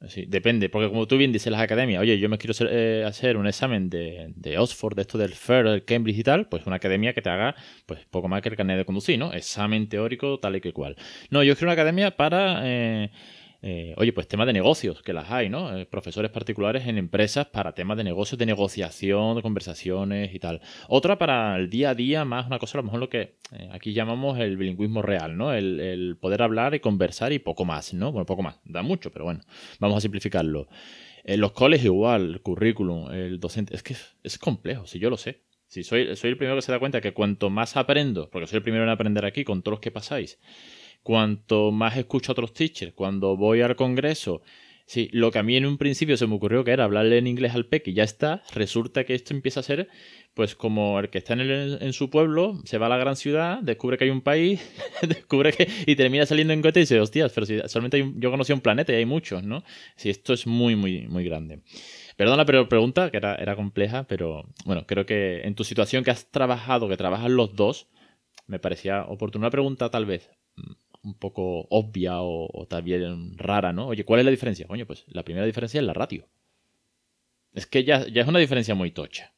Sí, 0.07 0.25
depende, 0.27 0.67
porque 0.67 0.89
como 0.89 1.07
tú 1.07 1.17
bien 1.17 1.31
dices 1.31 1.49
las 1.51 1.61
academias, 1.61 2.01
oye, 2.01 2.19
yo 2.19 2.27
me 2.27 2.37
quiero 2.37 2.53
eh, 2.69 3.05
hacer 3.07 3.37
un 3.37 3.47
examen 3.47 3.89
de, 3.89 4.33
de, 4.35 4.57
Oxford, 4.57 4.95
de 4.95 5.03
esto 5.03 5.17
del 5.17 5.33
FAIR, 5.33 5.69
del 5.69 5.85
Cambridge 5.85 6.19
y 6.19 6.23
tal, 6.23 6.47
pues 6.49 6.65
una 6.65 6.75
academia 6.75 7.13
que 7.13 7.21
te 7.21 7.29
haga 7.29 7.55
pues 7.85 8.01
poco 8.09 8.27
más 8.27 8.41
que 8.41 8.49
el 8.49 8.57
carnet 8.57 8.77
de 8.77 8.85
conducir, 8.85 9.17
¿no? 9.17 9.31
Examen 9.31 9.87
teórico 9.87 10.39
tal 10.39 10.57
y 10.57 10.61
que 10.61 10.73
cual. 10.73 10.97
No, 11.29 11.41
yo 11.41 11.55
quiero 11.55 11.67
una 11.67 11.73
academia 11.73 12.11
para... 12.17 12.61
Eh, 12.63 13.11
eh, 13.65 13.93
oye, 13.95 14.11
pues 14.11 14.27
temas 14.27 14.45
de 14.45 14.51
negocios, 14.51 15.01
que 15.01 15.13
las 15.13 15.31
hay, 15.31 15.47
¿no? 15.47 15.77
Eh, 15.77 15.85
profesores 15.85 16.29
particulares 16.31 16.85
en 16.85 16.97
empresas 16.97 17.47
para 17.47 17.73
temas 17.73 17.95
de 17.95 18.03
negocios, 18.03 18.37
de 18.37 18.45
negociación, 18.45 19.37
de 19.37 19.41
conversaciones 19.41 20.35
y 20.35 20.39
tal. 20.39 20.59
Otra 20.89 21.17
para 21.17 21.55
el 21.55 21.69
día 21.69 21.91
a 21.91 21.95
día, 21.95 22.25
más 22.25 22.45
una 22.45 22.59
cosa 22.59 22.77
a 22.77 22.81
lo 22.81 22.83
mejor 22.83 22.99
lo 22.99 23.07
que 23.07 23.37
eh, 23.53 23.69
aquí 23.71 23.93
llamamos 23.93 24.37
el 24.37 24.57
bilingüismo 24.57 25.01
real, 25.01 25.37
¿no? 25.37 25.53
El, 25.53 26.17
poder 26.19 26.41
hablar 26.41 26.75
y 26.75 26.81
conversar 26.81 27.31
y 27.31 27.39
poco 27.39 27.63
más, 27.63 27.93
¿no? 27.93 28.11
Bueno, 28.11 28.25
poco 28.25 28.43
más, 28.43 28.59
da 28.65 28.81
mucho, 28.81 29.11
pero 29.11 29.23
bueno, 29.23 29.39
vamos 29.79 29.95
a 29.95 30.01
simplificarlo. 30.01 30.67
En 31.23 31.39
los 31.39 31.53
coles 31.53 31.85
igual, 31.85 32.33
el 32.33 32.41
currículum, 32.41 33.13
el 33.13 33.39
docente, 33.39 33.73
es 33.73 33.81
que 33.81 33.95
es 34.23 34.37
complejo, 34.37 34.85
si 34.87 34.99
yo 34.99 35.09
lo 35.09 35.15
sé. 35.15 35.39
Si 35.67 35.83
soy, 35.83 36.17
soy 36.17 36.31
el 36.31 36.37
primero 36.37 36.57
que 36.57 36.61
se 36.61 36.71
da 36.73 36.79
cuenta 36.79 36.99
que 36.99 37.13
cuanto 37.13 37.49
más 37.49 37.77
aprendo, 37.77 38.29
porque 38.29 38.45
soy 38.45 38.57
el 38.57 38.63
primero 38.63 38.83
en 38.83 38.89
aprender 38.89 39.23
aquí 39.23 39.45
con 39.45 39.63
todos 39.63 39.75
los 39.75 39.79
que 39.79 39.89
pasáis, 39.89 40.37
cuanto 41.03 41.71
más 41.71 41.97
escucho 41.97 42.31
a 42.31 42.33
otros 42.33 42.53
teachers, 42.53 42.93
cuando 42.93 43.37
voy 43.37 43.61
al 43.61 43.75
congreso, 43.75 44.41
Sí, 44.85 45.09
lo 45.13 45.31
que 45.31 45.39
a 45.39 45.43
mí 45.43 45.55
en 45.55 45.65
un 45.65 45.77
principio 45.77 46.17
se 46.17 46.27
me 46.27 46.35
ocurrió 46.35 46.63
que 46.63 46.71
era 46.71 46.83
hablarle 46.83 47.17
en 47.17 47.27
inglés 47.27 47.55
al 47.55 47.65
peque 47.65 47.91
y 47.91 47.93
ya 47.93 48.03
está, 48.03 48.43
resulta 48.53 49.05
que 49.05 49.15
esto 49.15 49.33
empieza 49.33 49.61
a 49.61 49.63
ser 49.63 49.87
pues 50.33 50.55
como 50.55 50.99
el 50.99 51.09
que 51.09 51.19
está 51.19 51.33
en, 51.33 51.93
su 51.93 52.09
pueblo, 52.09 52.59
se 52.65 52.79
va 52.79 52.87
a 52.87 52.89
la 52.89 52.97
gran 52.97 53.15
ciudad, 53.15 53.59
descubre 53.61 53.97
que 53.97 54.05
hay 54.05 54.09
un 54.09 54.21
país, 54.21 54.61
descubre 55.07 55.53
que 55.53 55.67
y 55.85 55.95
termina 55.95 56.25
saliendo 56.25 56.53
en 56.53 56.61
cohete 56.61 56.79
y 56.79 56.83
dice, 56.83 56.99
hostias, 56.99 57.31
pero 57.33 57.45
si 57.45 57.59
solamente 57.67 58.13
yo 58.15 58.31
conocí 58.31 58.51
un 58.51 58.61
planeta 58.61 58.91
y 58.91 58.95
hay 58.95 59.05
muchos, 59.05 59.43
¿no? 59.43 59.63
Sí, 59.95 60.09
esto 60.09 60.33
es 60.33 60.47
muy, 60.47 60.75
muy, 60.75 61.07
muy 61.07 61.23
grande. 61.23 61.61
Perdona, 62.17 62.45
pero 62.45 62.67
pregunta, 62.67 63.11
que 63.11 63.17
era, 63.17 63.35
era 63.35 63.55
compleja, 63.55 64.05
pero 64.05 64.49
bueno, 64.65 64.85
creo 64.87 65.05
que 65.05 65.41
en 65.41 65.55
tu 65.55 65.63
situación 65.63 66.03
que 66.03 66.11
has 66.11 66.29
trabajado, 66.31 66.89
que 66.89 66.97
trabajan 66.97 67.35
los 67.35 67.55
dos, 67.55 67.87
me 68.47 68.59
parecía 68.59 69.05
oportuna 69.05 69.49
pregunta 69.51 69.89
tal 69.89 70.05
vez 70.05 70.29
un 71.03 71.13
poco 71.15 71.67
obvia 71.69 72.21
o, 72.21 72.65
también 72.69 73.37
rara, 73.37 73.73
¿no? 73.73 73.87
Oye, 73.87 74.05
¿cuál 74.05 74.21
es 74.21 74.25
la 74.25 74.31
diferencia? 74.31 74.67
Coño, 74.67 74.85
pues 74.85 75.05
la 75.07 75.23
primera 75.23 75.45
diferencia 75.45 75.79
es 75.79 75.85
la 75.85 75.93
ratio. 75.93 76.27
Es 77.53 77.67
que 77.67 77.83
ya, 77.83 78.07
ya 78.07 78.21
es 78.23 78.27
una 78.27 78.39
diferencia 78.39 78.73
muy 78.73 78.91
tocha. 78.91 79.33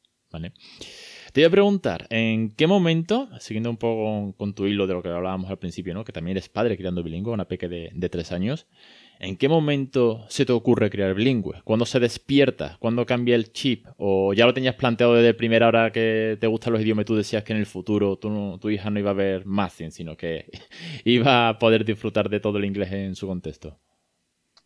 Te 1.33 1.41
voy 1.41 1.43
a 1.45 1.49
preguntar, 1.49 2.07
¿en 2.09 2.51
qué 2.51 2.67
momento, 2.67 3.29
siguiendo 3.39 3.69
un 3.69 3.77
poco 3.77 4.33
con, 4.37 4.53
tu 4.53 4.67
hilo 4.67 4.87
de 4.87 4.93
lo 4.93 5.03
que 5.03 5.09
hablábamos 5.09 5.49
al 5.49 5.59
principio, 5.59 5.93
¿no? 5.93 6.05
que 6.05 6.13
también 6.13 6.37
eres 6.37 6.49
padre 6.49 6.77
criando 6.77 7.03
bilingüe, 7.03 7.33
una 7.33 7.47
peque 7.47 7.67
de, 7.67 7.91
de 7.93 8.09
tres 8.09 8.31
años, 8.31 8.67
¿en 9.19 9.37
qué 9.37 9.49
momento 9.49 10.25
se 10.29 10.45
te 10.45 10.53
ocurre 10.53 10.89
criar 10.89 11.13
bilingüe? 11.13 11.61
¿Cuándo 11.63 11.85
se 11.85 11.99
despierta? 11.99 12.77
¿Cuándo 12.79 13.05
cambia 13.05 13.35
el 13.35 13.51
chip? 13.51 13.87
¿O 13.97 14.33
ya 14.33 14.45
lo 14.45 14.53
tenías 14.53 14.75
planteado 14.75 15.13
desde 15.13 15.33
primera 15.33 15.67
hora 15.67 15.91
que 15.91 16.37
te 16.39 16.47
gustan 16.47 16.73
los 16.73 16.81
idiomas 16.81 17.03
y 17.03 17.05
tú 17.05 17.15
decías 17.15 17.43
que 17.43 17.53
en 17.53 17.59
el 17.59 17.65
futuro 17.65 18.17
tu, 18.17 18.69
hija 18.69 18.89
no 18.89 18.99
iba 18.99 19.11
a 19.11 19.13
ver 19.13 19.45
más, 19.45 19.73
sino 19.73 20.15
que 20.17 20.49
iba 21.05 21.49
a 21.49 21.59
poder 21.59 21.85
disfrutar 21.85 22.29
de 22.29 22.39
todo 22.39 22.57
el 22.57 22.65
inglés 22.65 22.91
en 22.91 23.15
su 23.15 23.27
contexto? 23.27 23.77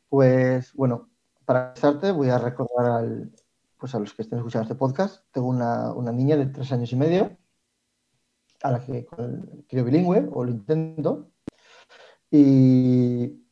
Pues 0.09 0.73
bueno, 0.73 1.09
para 1.45 1.69
empezarte 1.69 2.11
voy 2.11 2.29
a 2.29 2.37
recordar 2.37 2.85
al, 2.85 3.31
pues 3.77 3.95
a 3.95 3.99
los 3.99 4.13
que 4.13 4.23
estén 4.23 4.39
escuchando 4.39 4.63
este 4.63 4.75
podcast, 4.75 5.23
tengo 5.31 5.47
una, 5.47 6.11
niña 6.11 6.35
de 6.35 6.47
tres 6.47 6.71
años 6.71 6.91
y 6.91 6.95
medio, 6.95 7.37
a 8.61 8.71
la 8.71 8.85
que 8.85 9.07
creo 9.67 9.85
bilingüe, 9.85 10.27
o 10.31 10.43
lo 10.43 10.51
intento, 10.51 11.31
y 12.29 13.48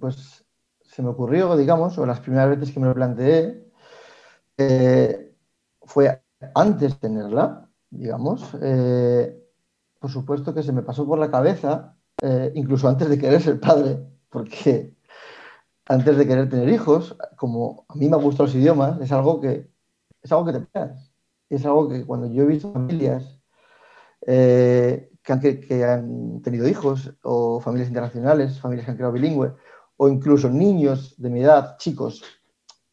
pues, 0.00 0.44
se 0.82 1.02
me 1.02 1.10
ocurrió, 1.10 1.56
digamos, 1.56 1.98
o 1.98 2.06
las 2.06 2.20
primeras 2.20 2.50
veces 2.50 2.72
que 2.72 2.80
me 2.80 2.86
lo 2.86 2.94
planteé, 2.94 3.66
eh, 4.58 5.34
fue 5.82 6.22
antes 6.54 6.94
de 6.94 6.98
tenerla, 6.98 7.68
digamos, 7.90 8.56
eh, 8.62 9.42
por 9.98 10.10
supuesto 10.10 10.54
que 10.54 10.62
se 10.62 10.72
me 10.72 10.82
pasó 10.82 11.06
por 11.06 11.18
la 11.18 11.30
cabeza, 11.30 11.96
eh, 12.22 12.52
incluso 12.54 12.88
antes 12.88 13.08
de 13.08 13.18
querer 13.18 13.42
ser 13.42 13.60
padre, 13.60 13.98
porque 14.30 14.94
antes 15.86 16.16
de 16.16 16.26
querer 16.26 16.48
tener 16.48 16.68
hijos, 16.68 17.16
como 17.36 17.84
a 17.88 17.94
mí 17.94 18.08
me 18.08 18.16
han 18.16 18.22
gustado 18.22 18.44
los 18.46 18.54
idiomas, 18.54 19.00
es 19.00 19.12
algo 19.12 19.40
que, 19.40 19.70
es 20.22 20.32
algo 20.32 20.46
que 20.46 20.52
te 20.52 20.60
pegas. 20.60 21.12
Es 21.48 21.64
algo 21.64 21.88
que 21.88 22.04
cuando 22.04 22.26
yo 22.26 22.42
he 22.42 22.46
visto 22.46 22.72
familias 22.72 23.40
que, 25.26 25.84
han, 25.84 26.40
tenido 26.40 26.68
hijos, 26.68 27.12
o 27.22 27.60
familias 27.60 27.88
internacionales, 27.88 28.60
familias 28.60 28.84
que 28.84 28.92
han 28.92 28.96
creado 28.96 29.12
bilingüe, 29.12 29.52
o 29.96 30.08
incluso 30.08 30.48
niños 30.48 31.14
de 31.18 31.30
mi 31.30 31.42
edad, 31.42 31.76
chicos, 31.78 32.22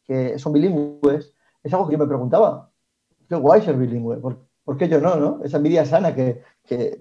que 0.04 0.38
son 0.38 0.52
bilingües, 0.52 1.32
es 1.62 1.72
algo 1.72 1.86
que 1.86 1.92
yo 1.92 1.98
me 1.98 2.06
preguntaba. 2.06 2.70
Qué 3.28 3.36
guay 3.36 3.62
ser 3.62 3.76
bilingüe, 3.76 4.16
¿por, 4.18 4.76
qué 4.76 4.88
yo 4.88 5.00
no, 5.00 5.16
no? 5.16 5.44
Esa 5.44 5.58
envidia 5.58 5.86
sana 5.86 6.14
que, 6.14 6.42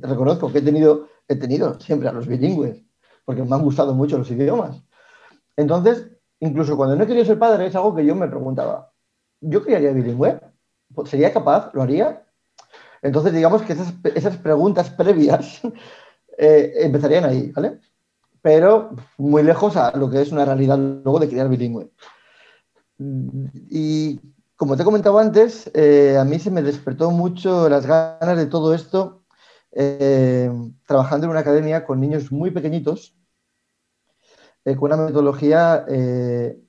reconozco 0.02 0.52
que 0.52 0.60
he 0.60 0.62
tenido, 0.62 1.08
he 1.28 1.36
tenido 1.36 1.80
siempre 1.80 2.08
a 2.08 2.14
los 2.14 2.28
bilingües, 2.28 2.84
porque 3.26 3.44
me 3.44 3.56
han 3.56 3.64
gustado 3.64 3.96
mucho 3.96 4.20
los 4.20 4.30
idiomas. 4.30 4.84
Entonces, 5.58 6.12
incluso 6.42 6.78
cuando 6.78 6.96
no 6.96 7.04
he 7.04 7.08
querido 7.08 7.26
ser 7.26 7.40
padre, 7.40 7.66
es 7.66 7.76
algo 7.76 7.96
que 7.96 8.06
yo 8.06 8.14
me 8.14 8.28
preguntaba. 8.28 8.94
¿Yo 9.42 9.64
criaría 9.64 9.92
bilingüe? 9.92 10.40
¿Sería 11.06 11.34
capaz? 11.34 11.74
¿Lo 11.74 11.82
haría? 11.82 12.23
Entonces, 13.04 13.34
digamos 13.34 13.62
que 13.64 13.74
esas, 13.74 14.38
preguntas 14.38 14.90
previas 14.90 15.62
eh, 16.38 16.74
empezarían 16.78 17.26
ahí, 17.26 17.52
¿vale? 17.52 17.80
Pero 18.42 18.96
muy 19.18 19.44
lejos 19.44 19.76
a 19.76 19.96
lo 19.98 20.10
que 20.10 20.22
es 20.22 20.32
una 20.32 20.46
realidad 20.46 20.78
luego 20.78 21.20
de 21.20 21.28
criar 21.28 21.50
bilingüe. 21.50 21.92
Y 23.70 24.20
como 24.56 24.76
te 24.76 24.84
he 24.84 24.86
comentado 24.86 25.20
antes, 25.20 25.70
eh, 25.74 26.18
a 26.18 26.24
mí 26.24 26.40
se 26.40 26.52
me 26.52 26.62
despertó 26.62 27.12
mucho 27.12 27.68
las 27.68 27.86
ganas 27.86 28.38
de 28.38 28.46
todo 28.46 28.74
esto 28.74 29.24
eh, 29.72 30.50
trabajando 30.86 31.26
en 31.26 31.32
una 31.32 31.42
academia 31.42 31.86
con 31.86 32.00
niños 32.00 32.32
muy 32.32 32.52
pequeñitos 32.52 33.18
con 34.64 34.94
una 34.94 34.96
metodología 34.96 35.86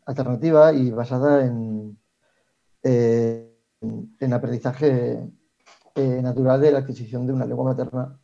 alternativa 0.05 0.73
y 0.73 0.91
basada 0.91 1.47
en, 1.47 1.97
en 2.83 4.33
aprendizaje 4.33 5.31
natural 5.97 6.61
de 6.61 6.73
la 6.73 6.79
adquisición 6.79 7.27
de 7.27 7.33
una 7.33 7.47
lengua 7.47 7.67
materna, 7.67 8.19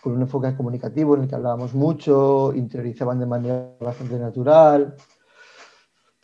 con 0.00 0.14
un 0.14 0.22
enfoque 0.22 0.56
comunicativo 0.56 1.16
en 1.16 1.22
el 1.22 1.28
que 1.28 1.34
hablábamos 1.34 1.74
mucho, 1.74 2.52
interiorizaban 2.54 3.18
de 3.18 3.26
manera 3.26 3.76
bastante 3.80 4.18
natural. 4.18 4.94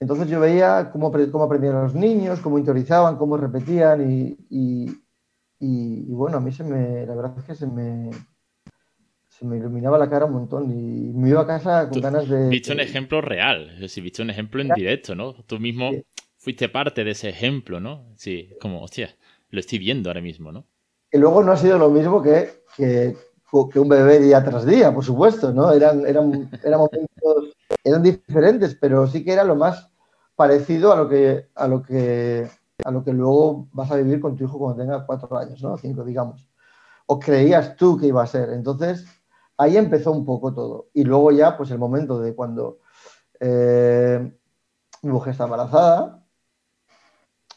Entonces 0.00 0.28
yo 0.28 0.40
veía 0.40 0.90
cómo, 0.90 1.12
cómo 1.30 1.44
aprendían 1.44 1.83
los 1.83 1.94
niños, 1.94 2.40
cómo 2.40 2.59
interiorizaban, 2.59 3.16
cómo 3.16 3.37
repetían 3.37 4.11
y, 4.11 4.37
y, 4.50 4.90
y, 5.61 6.12
bueno, 6.12 6.38
a 6.38 6.40
mí 6.40 6.52
se 6.52 6.64
me, 6.64 7.06
la 7.06 7.14
verdad 7.14 7.35
es 7.38 7.44
que 7.44 7.54
se 7.54 7.66
me, 7.66 8.11
se 9.28 9.44
me 9.44 9.56
iluminaba 9.56 9.99
la 9.99 10.11
cara 10.11 10.25
un 10.25 10.33
montón 10.33 10.71
y 10.71 11.12
me 11.12 11.30
iba 11.30 11.42
a 11.42 11.47
casa 11.47 11.88
con 11.88 12.00
ganas 12.00 12.28
de... 12.28 12.49
Viste 12.49 12.73
un 12.73 12.80
ejemplo 12.80 13.21
real, 13.21 13.78
decir, 13.80 14.02
viste 14.02 14.23
un 14.23 14.30
ejemplo 14.30 14.62
en 14.62 14.68
directo, 14.68 15.14
¿no? 15.14 15.35
Tú 15.44 15.59
mismo 15.59 15.90
fuiste 16.37 16.68
parte 16.68 17.04
de 17.04 17.12
ese 17.12 17.28
ejemplo, 17.30 17.80
¿no? 17.80 18.12
Sí, 18.16 18.50
como, 18.61 18.83
hostia, 18.83 19.16
lo 19.54 19.61
estoy 19.61 19.78
viendo 19.78 20.11
ahora 20.11 20.20
mismo, 20.20 20.52
¿no? 20.52 20.66
Y 21.11 21.18
luego 21.18 21.42
no 21.42 21.52
ha 21.52 21.56
sido 21.56 21.78
lo 21.78 21.90
mismo 21.90 22.20
que, 22.20 22.64
que, 22.76 23.16
un 23.52 23.88
bebé 23.88 24.18
día 24.18 24.44
tras 24.44 24.66
día, 24.66 24.92
por 24.92 25.04
supuesto, 25.04 25.52
¿no? 25.52 25.73
Eran, 25.73 26.04
eran, 26.06 26.50
eran 26.64 26.80
momentos, 26.80 27.54
eran 27.84 28.02
diferentes, 28.02 28.75
pero 28.75 29.06
sí 29.06 29.25
que 29.25 29.32
era 29.32 29.44
lo 29.44 29.54
más 29.54 29.88
parecido 30.34 30.92
a 30.92 30.96
lo 30.96 31.08
que, 31.08 31.50
a 31.54 31.68
lo 31.68 31.82
que, 31.82 32.50
a 32.84 32.90
lo 32.90 33.04
que 33.04 33.12
luego 33.12 33.68
vas 33.70 33.92
a 33.92 33.96
vivir 33.96 34.18
con 34.18 34.37
tu 34.37 34.44
hijo 34.44 34.58
cuando 34.58 34.82
tenga 34.82 35.06
cuatro 35.06 35.38
años, 35.38 35.62
¿no? 35.62 35.78
Cinco, 35.78 36.04
digamos. 36.04 36.49
O 37.06 37.20
creías 37.20 37.76
tú 37.76 37.96
que 37.96 38.08
iba 38.08 38.23
a 38.23 38.26
ser. 38.26 38.50
Entonces, 38.50 39.06
ahí 39.56 39.76
empezó 39.76 40.11
un 40.11 40.25
poco 40.25 40.52
todo. 40.52 40.88
Y 40.92 41.04
luego 41.04 41.30
ya, 41.30 41.56
pues 41.56 41.70
el 41.70 41.78
momento 41.78 42.18
de 42.18 42.34
cuando 42.34 42.80
eh, 43.38 44.32
mi 45.02 45.12
mujer 45.12 45.30
está 45.30 45.44
embarazada, 45.44 46.23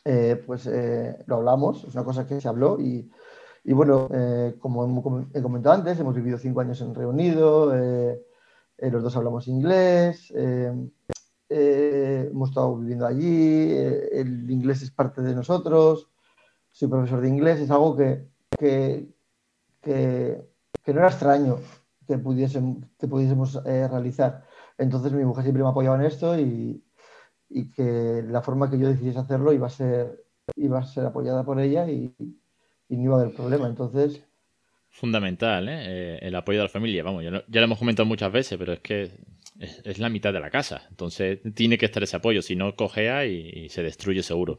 eh, 0.09 0.41
pues 0.45 0.65
eh, 0.67 1.23
lo 1.25 1.35
hablamos, 1.35 1.83
es 1.83 1.93
una 1.93 2.05
cosa 2.05 2.25
que 2.25 2.39
se 2.39 2.47
habló 2.47 2.79
y, 2.79 3.11
bueno, 3.65 4.07
como 4.59 5.27
he 5.33 5.41
comentado 5.41 5.75
antes, 5.75 5.99
hemos 5.99 6.15
vivido 6.15 6.37
cinco 6.37 6.61
años 6.61 6.79
en 6.79 6.95
Reino 6.95 7.09
Unido, 7.09 7.73
los 8.77 9.03
dos 9.03 9.17
hablamos 9.17 9.49
inglés, 9.49 10.31
hemos 11.49 12.49
estado 12.49 12.77
viviendo 12.77 13.05
allí, 13.05 13.73
el 13.73 14.49
inglés 14.49 14.83
es 14.83 14.91
parte 14.91 15.21
de 15.21 15.35
nosotros, 15.35 16.07
soy 16.71 16.87
profesor 16.87 17.19
de 17.19 17.27
inglés, 17.27 17.59
es 17.59 17.69
algo 17.69 17.97
que, 17.97 18.29
que, 18.57 19.09
que 19.81 20.93
no 20.93 20.99
era 20.99 21.09
extraño, 21.09 21.57
que, 22.07 22.15
que 22.97 23.07
pudiésemos 23.07 23.61
eh, 23.65 23.87
realizar. 23.89 24.45
Entonces 24.77 25.11
mi 25.11 25.25
mujer 25.25 25.43
siempre 25.43 25.61
me 25.61 25.67
ha 25.67 25.71
apoyado 25.71 25.97
en 25.97 26.03
esto 26.03 26.39
y, 26.39 26.81
y, 27.49 27.71
que 27.71 28.23
la 28.27 28.41
forma 28.41 28.69
que 28.69 28.79
yo 28.79 28.87
decidiese 28.87 29.19
hacerlo 29.19 29.53
iba 29.53 29.67
a 29.67 29.71
ser, 29.71 30.25
iba 30.55 30.79
a 30.79 30.85
ser 30.85 31.05
apoyada 31.05 31.43
por 31.43 31.59
ella 31.59 31.89
y, 31.89 32.13
y 32.89 32.97
no 32.97 33.03
iba 33.03 33.17
a 33.17 33.21
haber 33.21 33.35
problema. 33.35 33.67
Entonces... 33.67 34.23
Fundamental, 34.89 35.69
¿eh? 35.69 35.83
¿eh? 35.85 36.19
el 36.21 36.35
apoyo 36.35 36.59
de 36.59 36.63
la 36.63 36.69
familia. 36.69 37.03
Vamos, 37.03 37.23
ya, 37.23 37.31
ya, 37.31 37.61
lo 37.61 37.65
hemos 37.65 37.77
comentado 37.77 38.07
muchas 38.07 38.31
veces, 38.31 38.57
pero 38.57 38.73
es 38.73 38.79
que 38.79 39.11
es, 39.59 39.99
la 39.99 40.09
mitad 40.09 40.33
de 40.33 40.39
la 40.39 40.49
casa. 40.49 40.83
Entonces 40.89 41.39
tiene 41.53 41.77
que 41.77 41.85
estar 41.85 42.01
ese 42.01 42.17
apoyo, 42.17 42.41
si 42.41 42.55
no 42.55 42.75
cojea 42.75 43.25
y, 43.25 43.69
se 43.69 43.83
destruye 43.83 44.23
seguro. 44.23 44.57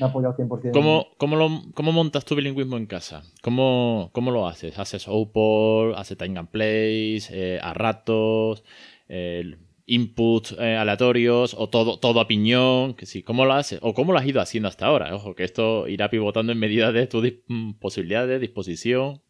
Me 0.00 0.06
apoyado 0.06 0.36
100%. 0.36 0.72
¿Cómo, 0.72 1.08
cómo, 1.18 1.36
lo, 1.36 1.48
¿Cómo, 1.74 1.92
montas 1.92 2.24
tu 2.24 2.34
bilingüismo 2.34 2.76
en 2.76 2.86
casa? 2.86 3.22
¿Cómo, 3.42 4.10
cómo 4.12 4.30
lo 4.30 4.46
haces? 4.46 4.78
¿Haces 4.78 5.06
OPOR? 5.08 5.94
¿Haces 5.96 6.16
time 6.16 6.38
and 6.38 6.48
place? 6.48 7.28
Eh, 7.30 7.60
¿A 7.62 7.74
ratos? 7.74 8.64
Eh, 9.08 9.56
inputs 9.86 10.56
eh, 10.58 10.76
aleatorios 10.76 11.54
o 11.56 11.70
todo, 11.70 11.98
todo 11.98 12.20
a 12.20 12.26
piñón, 12.26 12.94
que 12.94 13.06
sí, 13.06 13.22
¿cómo 13.22 13.44
lo 13.44 13.52
haces? 13.54 13.78
O 13.82 13.94
cómo 13.94 14.12
lo 14.12 14.18
has 14.18 14.26
ido 14.26 14.40
haciendo 14.40 14.68
hasta 14.68 14.86
ahora. 14.86 15.14
Ojo, 15.14 15.34
que 15.34 15.44
esto 15.44 15.86
irá 15.86 16.10
pivotando 16.10 16.52
en 16.52 16.58
medida 16.58 16.92
de 16.92 17.06
tus 17.06 17.24
mm, 17.46 17.74
posibilidades, 17.74 18.40
disposición. 18.40 19.22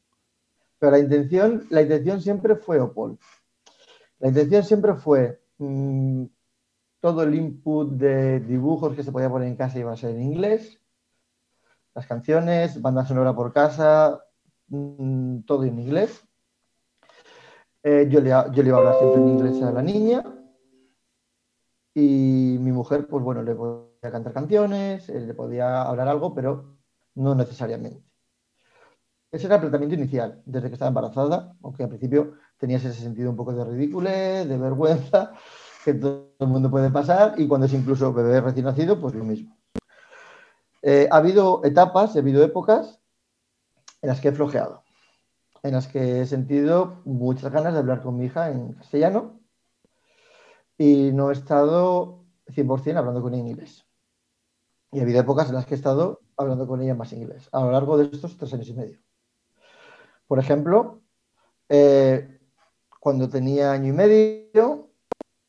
Pero 0.78 0.92
la 0.92 0.98
intención, 0.98 1.66
la 1.70 1.82
intención 1.82 2.20
siempre 2.20 2.56
fue 2.56 2.80
OPOL. 2.80 3.18
La 4.18 4.28
intención 4.28 4.64
siempre 4.64 4.94
fue 4.94 5.40
mm, 5.58 6.24
todo 7.00 7.22
el 7.22 7.34
input 7.34 7.90
de 7.92 8.40
dibujos 8.40 8.96
que 8.96 9.02
se 9.02 9.12
podía 9.12 9.28
poner 9.28 9.48
en 9.48 9.56
casa 9.56 9.78
iba 9.78 9.92
a 9.92 9.96
ser 9.96 10.10
en 10.16 10.22
inglés, 10.22 10.80
las 11.94 12.06
canciones, 12.06 12.80
banda 12.80 13.04
sonora 13.04 13.34
por 13.34 13.52
casa, 13.52 14.22
mm, 14.68 15.40
todo 15.40 15.64
en 15.64 15.78
inglés. 15.78 16.26
Eh, 17.82 18.08
yo, 18.10 18.20
le, 18.20 18.30
yo 18.30 18.62
le 18.62 18.68
iba 18.68 18.78
a 18.78 18.80
hablar 18.80 18.94
siempre 18.98 19.20
en 19.20 19.28
inglés 19.28 19.62
a 19.62 19.70
la 19.70 19.82
niña 19.82 20.35
y 21.98 22.58
mi 22.60 22.72
mujer, 22.72 23.06
pues 23.08 23.24
bueno, 23.24 23.42
le 23.42 23.54
podía 23.54 24.12
cantar 24.12 24.34
canciones, 24.34 25.08
le 25.08 25.32
podía 25.32 25.80
hablar 25.80 26.08
algo, 26.08 26.34
pero 26.34 26.76
no 27.14 27.34
necesariamente. 27.34 28.04
Ese 29.32 29.46
era 29.46 29.54
el 29.54 29.62
tratamiento 29.62 29.94
inicial, 29.94 30.42
desde 30.44 30.68
que 30.68 30.74
estaba 30.74 30.90
embarazada, 30.90 31.56
aunque 31.62 31.84
al 31.84 31.88
principio 31.88 32.34
tenías 32.58 32.84
ese 32.84 33.00
sentido 33.00 33.30
un 33.30 33.36
poco 33.36 33.54
de 33.54 33.64
ridiculez, 33.64 34.46
de 34.46 34.58
vergüenza, 34.58 35.32
que 35.86 35.94
todo 35.94 36.34
el 36.38 36.48
mundo 36.48 36.70
puede 36.70 36.90
pasar, 36.90 37.32
y 37.40 37.48
cuando 37.48 37.66
es 37.66 37.72
incluso 37.72 38.12
bebé 38.12 38.42
recién 38.42 38.66
nacido, 38.66 39.00
pues 39.00 39.14
lo 39.14 39.24
mismo. 39.24 39.56
Eh, 40.82 41.08
ha 41.10 41.16
habido 41.16 41.64
etapas, 41.64 42.14
ha 42.14 42.18
habido 42.18 42.44
épocas 42.44 43.00
en 44.02 44.10
las 44.10 44.20
que 44.20 44.28
he 44.28 44.32
flojeado, 44.32 44.82
en 45.62 45.72
las 45.72 45.88
que 45.88 46.20
he 46.20 46.26
sentido 46.26 47.00
muchas 47.06 47.50
ganas 47.50 47.72
de 47.72 47.78
hablar 47.78 48.02
con 48.02 48.18
mi 48.18 48.26
hija 48.26 48.50
en 48.50 48.74
castellano 48.74 49.45
y 50.78 51.12
no 51.12 51.30
he 51.30 51.32
estado 51.32 52.24
100% 52.46 52.96
hablando 52.96 53.22
con 53.22 53.34
ella 53.34 53.42
en 53.42 53.48
inglés. 53.50 53.86
Y 54.92 55.00
ha 55.00 55.02
habido 55.02 55.20
épocas 55.20 55.48
en 55.48 55.54
las 55.54 55.66
que 55.66 55.74
he 55.74 55.76
estado 55.76 56.20
hablando 56.36 56.66
con 56.66 56.80
ella 56.82 56.94
más 56.94 57.12
inglés, 57.12 57.48
a 57.52 57.60
lo 57.60 57.72
largo 57.72 57.96
de 57.98 58.04
estos 58.04 58.36
tres 58.36 58.52
años 58.54 58.68
y 58.68 58.74
medio. 58.74 58.98
Por 60.26 60.38
ejemplo, 60.38 61.02
eh, 61.68 62.40
cuando 63.00 63.28
tenía 63.28 63.72
año 63.72 63.88
y 63.88 63.96
medio, 63.96 64.90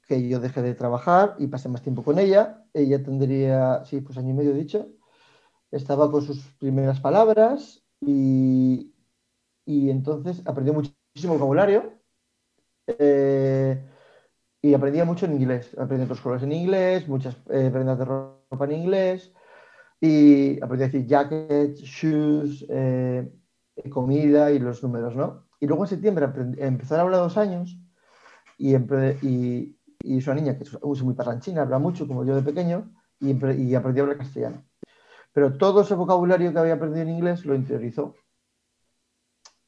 que 0.08 0.28
yo 0.28 0.40
dejé 0.40 0.62
de 0.62 0.74
trabajar 0.74 1.36
y 1.40 1.48
pasé 1.48 1.70
más 1.70 1.82
tiempo 1.82 2.04
con 2.04 2.20
ella, 2.20 2.66
ella 2.74 3.04
tendría, 3.04 3.84
sí, 3.86 4.02
pues 4.02 4.18
año 4.18 4.30
y 4.30 4.34
medio 4.34 4.54
dicho, 4.54 4.88
estaba 5.72 6.10
con 6.12 6.22
sus 6.22 6.40
primeras 6.60 7.00
palabras 7.00 7.84
y, 8.00 8.94
entonces 9.66 10.42
aprendió 10.46 10.74
muchísimo 10.74 11.34
vocabulario 11.34 11.94
eh, 12.88 13.84
y 14.68 14.74
aprendía 14.74 15.06
mucho 15.06 15.26
en 15.26 15.34
inglés. 15.34 15.76
Aprendí 15.78 16.04
otros 16.04 16.22
colores 16.22 16.44
en 16.44 16.52
inglés, 16.52 17.08
muchas 17.08 17.36
eh, 17.50 17.70
prendas 17.72 17.98
de 17.98 18.06
ropa 18.06 18.66
en 18.66 18.72
inglés 18.72 19.34
y 20.00 20.62
aprendí 20.62 20.84
a 20.84 20.88
decir 20.88 21.06
jackets, 21.08 21.82
shoes, 21.82 22.66
eh, 22.70 23.32
comida 23.90 24.52
y 24.52 24.60
los 24.60 24.84
números, 24.84 25.16
¿no? 25.16 25.48
Y 25.60 25.68
luego 25.68 25.84
en 25.84 25.90
septiembre 25.90 26.28
empezó 26.58 26.96
a 26.96 27.02
hablar 27.02 27.22
dos 27.22 27.38
años 27.38 27.80
y, 28.58 28.76
y, 28.76 29.76
es 30.04 30.28
una 30.28 30.36
niña 30.36 30.58
que 30.58 30.64
es 30.64 31.04
muy 31.04 31.14
parlanchina, 31.14 31.62
habla 31.64 31.80
mucho 31.80 32.08
como 32.08 32.24
yo 32.26 32.36
de 32.36 32.44
pequeño 32.44 32.92
y, 33.20 33.32
y 33.32 33.76
aprendió 33.76 34.04
a 34.04 34.06
hablar 34.06 34.18
castellano 34.18 34.64
pero 35.38 35.56
todo 35.56 35.82
ese 35.82 35.94
vocabulario 35.94 36.52
que 36.52 36.58
había 36.58 36.74
aprendido 36.74 37.04
en 37.04 37.10
inglés 37.10 37.46
lo 37.46 37.54
interiorizó 37.54 38.16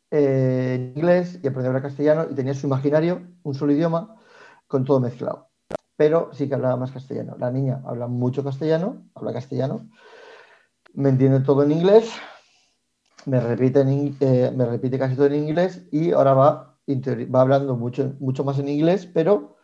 eh, 0.09 0.73
en 0.73 0.97
inglés 0.97 1.39
y 1.43 1.47
aprendió 1.47 1.65
a 1.65 1.67
hablar 1.67 1.83
castellano 1.83 2.25
y 2.31 2.33
tenía 2.33 2.55
su 2.55 2.65
imaginario, 2.65 3.21
un 3.43 3.53
solo 3.53 3.71
idioma, 3.71 4.18
con 4.69 4.85
todo 4.85 5.01
mezclado. 5.01 5.49
Pero 5.97 6.29
sí 6.33 6.47
que 6.47 6.55
hablaba 6.55 6.77
más 6.77 6.91
castellano. 6.91 7.35
La 7.37 7.51
niña 7.51 7.81
habla 7.85 8.07
mucho 8.07 8.45
castellano, 8.45 9.09
habla 9.15 9.33
castellano, 9.33 9.89
me 10.93 11.09
entiende 11.09 11.41
todo 11.41 11.63
en 11.63 11.71
inglés, 11.71 12.09
me 13.25 13.39
repite, 13.39 13.81
eh, 14.21 14.51
me 14.55 14.97
casi 14.97 15.15
todo 15.15 15.25
en 15.27 15.35
inglés 15.35 15.87
y 15.91 16.11
ahora 16.11 16.33
va, 16.33 16.77
va 16.87 17.41
hablando 17.41 17.75
mucho, 17.75 18.13
mucho 18.19 18.43
más 18.43 18.59
en 18.59 18.69
inglés, 18.69 19.05
pero, 19.13 19.57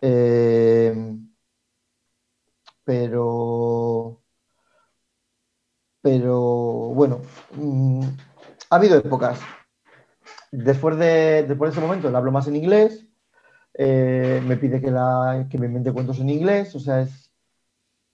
eh, 0.00 0.94
pero 2.84 4.20
pero 6.02 6.38
bueno, 6.94 7.20
mm, 7.54 8.02
ha 8.70 8.76
habido 8.76 8.96
épocas. 8.96 9.40
Después 10.52 10.96
de, 10.98 11.44
después 11.46 11.70
de 11.70 11.78
ese 11.78 11.86
momento 11.86 12.10
le 12.10 12.16
hablo 12.16 12.32
más 12.32 12.48
en 12.48 12.56
inglés, 12.56 13.06
eh, 13.74 14.42
me 14.46 14.56
pide 14.56 14.80
que, 14.80 14.90
la, 14.90 15.46
que 15.50 15.58
me 15.58 15.66
invente 15.66 15.92
cuentos 15.92 16.18
en 16.20 16.30
inglés, 16.30 16.74
o 16.74 16.80
sea, 16.80 17.02
es, 17.02 17.30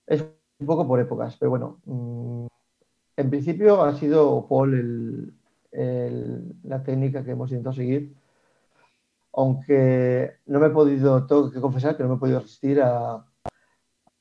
es 0.07 0.25
un 0.59 0.67
poco 0.67 0.87
por 0.87 1.01
épocas, 1.01 1.37
pero 1.39 1.51
bueno, 1.51 1.81
mm, 1.85 2.47
en 3.17 3.31
principio 3.31 3.83
ha 3.83 3.95
sido 3.95 4.47
Paul 4.49 5.35
la 6.63 6.83
técnica 6.83 7.23
que 7.23 7.33
hemos 7.33 7.51
intentado 7.51 7.75
seguir, 7.75 8.15
aunque 9.35 10.39
no 10.47 10.59
me 10.59 10.69
he 10.69 10.71
podido, 10.71 11.27
tengo 11.27 11.51
que 11.51 11.61
confesar 11.61 11.97
que 11.97 12.03
no 12.03 12.09
me 12.09 12.15
he 12.15 12.19
podido 12.19 12.41
resistir 12.41 12.81
a, 12.81 13.27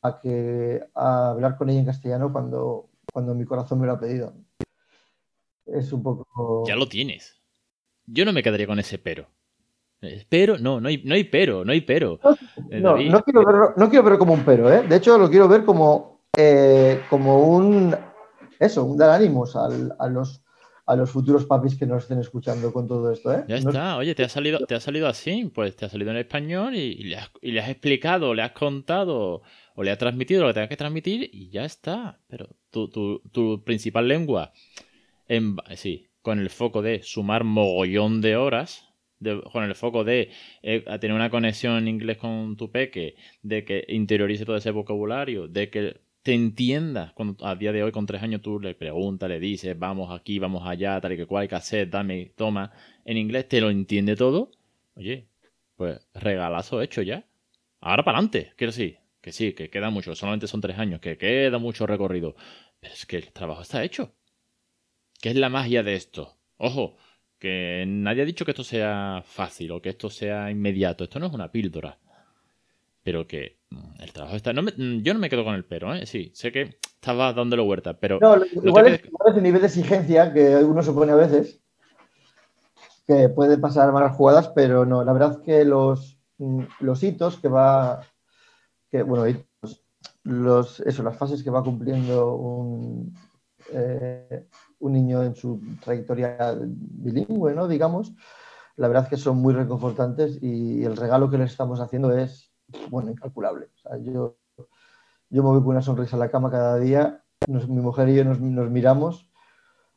a, 0.01 0.19
que, 0.19 0.83
a 0.93 1.29
hablar 1.29 1.57
con 1.57 1.69
ella 1.69 1.79
en 1.79 1.85
castellano 1.85 2.31
cuando, 2.31 2.89
cuando 3.11 3.33
mi 3.33 3.45
corazón 3.45 3.79
me 3.79 3.87
lo 3.87 3.93
ha 3.93 3.99
pedido. 3.99 4.33
Es 5.65 5.91
un 5.93 6.03
poco. 6.03 6.63
Ya 6.67 6.75
lo 6.75 6.87
tienes. 6.87 7.41
Yo 8.05 8.25
no 8.25 8.33
me 8.33 8.43
quedaría 8.43 8.67
con 8.67 8.77
ese 8.77 8.99
pero. 8.99 9.27
Pero, 10.29 10.57
no, 10.57 10.79
no 10.79 10.89
hay, 10.89 11.01
no 11.03 11.15
hay 11.15 11.23
pero, 11.23 11.65
no 11.65 11.71
hay 11.71 11.81
pero. 11.81 12.19
No, 12.69 12.97
eh, 12.97 13.11
quiero 13.23 13.45
verlo, 13.45 13.73
no 13.75 13.89
quiero 13.89 14.03
verlo 14.03 14.19
como 14.19 14.33
un 14.33 14.45
pero, 14.45 14.71
¿eh? 14.71 14.83
De 14.87 14.97
hecho, 14.97 15.17
lo 15.17 15.29
quiero 15.29 15.47
ver 15.47 15.65
como, 15.65 16.21
eh, 16.37 17.01
como 17.09 17.49
un. 17.49 17.95
Eso, 18.59 18.83
un 18.83 18.97
dar 18.97 19.09
ánimos 19.09 19.55
a, 19.55 19.67
los, 20.09 20.43
a 20.85 20.95
los 20.95 21.09
futuros 21.09 21.45
papis 21.45 21.75
que 21.75 21.85
nos 21.85 22.03
estén 22.03 22.19
escuchando 22.19 22.71
con 22.71 22.87
todo 22.87 23.11
esto, 23.11 23.33
¿eh? 23.33 23.43
Ya 23.47 23.57
está, 23.57 23.97
oye, 23.97 24.15
te 24.15 24.23
ha 24.23 24.29
salido, 24.29 24.59
te 24.59 24.75
ha 24.75 24.79
salido 24.79 25.07
así, 25.07 25.51
pues 25.53 25.75
te 25.75 25.85
ha 25.85 25.89
salido 25.89 26.11
en 26.11 26.17
español 26.17 26.75
y, 26.75 27.03
le, 27.03 27.17
has, 27.17 27.31
y 27.41 27.51
le 27.51 27.61
has 27.61 27.69
explicado, 27.69 28.33
le 28.33 28.43
has 28.43 28.51
contado 28.51 29.41
o 29.75 29.83
le 29.83 29.91
has 29.91 29.97
transmitido 29.97 30.43
lo 30.43 30.47
que 30.49 30.53
tengas 30.53 30.69
que 30.69 30.77
transmitir 30.77 31.29
y 31.31 31.49
ya 31.49 31.65
está. 31.65 32.19
Pero 32.27 32.49
tu, 32.69 33.63
principal 33.63 34.07
lengua, 34.07 34.53
en, 35.27 35.57
sí, 35.75 36.09
con 36.21 36.39
el 36.39 36.49
foco 36.49 36.81
de 36.81 37.03
sumar 37.03 37.43
mogollón 37.43 38.21
de 38.21 38.37
horas, 38.37 38.89
con 39.51 39.63
el 39.63 39.75
foco 39.75 40.03
de 40.03 40.29
eh, 40.61 40.83
tener 40.99 41.15
una 41.15 41.29
conexión 41.29 41.77
en 41.77 41.87
inglés 41.87 42.17
con 42.17 42.55
tu 42.57 42.71
peque, 42.71 43.15
de 43.41 43.63
que 43.63 43.85
interiorice 43.89 44.45
todo 44.45 44.57
ese 44.57 44.71
vocabulario, 44.71 45.47
de 45.47 45.69
que 45.69 46.01
te 46.23 46.33
entienda 46.33 47.13
cuando 47.15 47.45
a 47.45 47.55
día 47.55 47.71
de 47.71 47.83
hoy 47.83 47.91
con 47.91 48.05
tres 48.05 48.23
años 48.23 48.41
tú 48.41 48.59
le 48.59 48.73
preguntas, 48.73 49.29
le 49.29 49.39
dices, 49.39 49.77
vamos 49.77 50.11
aquí, 50.11 50.39
vamos 50.39 50.63
allá, 50.65 50.99
tal 50.99 51.13
y 51.13 51.17
que 51.17 51.27
cual 51.27 51.43
hay 51.43 51.47
que 51.47 51.85
dame, 51.85 52.31
toma, 52.35 52.71
en 53.05 53.17
inglés 53.17 53.47
te 53.47 53.61
lo 53.61 53.69
entiende 53.69 54.15
todo, 54.15 54.51
oye, 54.95 55.27
pues 55.75 55.99
regalazo 56.13 56.81
hecho 56.81 57.01
ya. 57.03 57.25
Ahora 57.79 58.03
para 58.03 58.17
adelante, 58.17 58.53
quiero 58.55 58.71
decir, 58.71 58.97
que 59.21 59.31
sí, 59.31 59.53
que 59.53 59.69
queda 59.69 59.89
mucho, 59.89 60.15
solamente 60.15 60.47
son 60.47 60.61
tres 60.61 60.79
años, 60.79 60.99
que 60.99 61.17
queda 61.17 61.57
mucho 61.57 61.85
recorrido. 61.85 62.35
Pero 62.79 62.93
es 62.93 63.05
que 63.05 63.17
el 63.17 63.31
trabajo 63.31 63.61
está 63.61 63.83
hecho. 63.83 64.13
¿Qué 65.21 65.29
es 65.29 65.35
la 65.35 65.49
magia 65.49 65.83
de 65.83 65.95
esto? 65.95 66.37
Ojo, 66.57 66.97
que 67.39 67.83
nadie 67.87 68.23
ha 68.23 68.25
dicho 68.25 68.45
que 68.45 68.51
esto 68.51 68.63
sea 68.63 69.23
fácil 69.25 69.71
o 69.71 69.81
que 69.81 69.89
esto 69.89 70.09
sea 70.09 70.49
inmediato. 70.51 71.03
Esto 71.03 71.19
no 71.19 71.27
es 71.27 71.33
una 71.33 71.51
píldora. 71.51 71.97
Pero 73.03 73.27
que 73.27 73.59
mm, 73.69 74.01
el 74.01 74.13
trabajo 74.13 74.35
está. 74.35 74.53
Mm, 74.53 75.01
yo 75.01 75.13
no 75.13 75.19
me 75.19 75.29
quedo 75.29 75.43
con 75.43 75.55
el 75.55 75.65
pero, 75.65 75.93
¿eh? 75.93 76.05
Sí, 76.05 76.31
sé 76.33 76.51
que 76.51 76.77
estaba 76.83 77.33
dándole 77.33 77.61
vuelta, 77.61 77.99
pero. 77.99 78.19
No, 78.19 78.35
igual, 78.45 78.87
es, 78.87 79.01
el 79.35 79.43
nivel 79.43 79.61
de 79.61 79.67
exigencia 79.67 80.33
que 80.33 80.55
uno 80.57 80.81
se 80.81 80.91
pone 80.91 81.11
a 81.11 81.15
veces. 81.15 81.59
Que 83.07 83.29
puede 83.29 83.59
pasar 83.59 83.91
malas 83.91 84.15
jugadas, 84.15 84.49
pero 84.55 84.85
no. 84.85 85.03
La 85.03 85.13
verdad 85.13 85.43
que 85.43 85.63
los, 85.63 86.17
mm, 86.39 86.63
los 86.79 87.03
hitos 87.03 87.37
que 87.37 87.47
va 87.47 88.01
bueno, 89.03 89.25
los, 90.23 90.79
eso, 90.81 91.03
las 91.03 91.17
fases 91.17 91.43
que 91.43 91.49
va 91.49 91.63
cumpliendo 91.63 92.35
un, 92.35 93.13
eh, 93.71 94.47
un 94.79 94.93
niño 94.93 95.23
en 95.23 95.35
su 95.35 95.59
trayectoria 95.83 96.57
bilingüe, 96.59 97.53
¿no? 97.53 97.67
Digamos, 97.67 98.13
la 98.75 98.87
verdad 98.87 99.09
que 99.09 99.17
son 99.17 99.37
muy 99.37 99.53
reconfortantes 99.53 100.37
y 100.41 100.83
el 100.83 100.97
regalo 100.97 101.29
que 101.29 101.37
les 101.37 101.51
estamos 101.51 101.79
haciendo 101.79 102.15
es, 102.17 102.51
bueno, 102.89 103.11
incalculable. 103.11 103.69
yo, 104.01 104.37
yo 105.29 105.43
me 105.43 105.49
voy 105.49 105.59
con 105.59 105.69
una 105.69 105.81
sonrisa 105.81 106.15
a 106.15 106.19
la 106.19 106.31
cama 106.31 106.51
cada 106.51 106.77
día, 106.77 107.23
mi 107.47 107.81
mujer 107.81 108.09
y 108.09 108.15
yo 108.15 108.25
nos, 108.25 108.39
miramos 108.39 109.29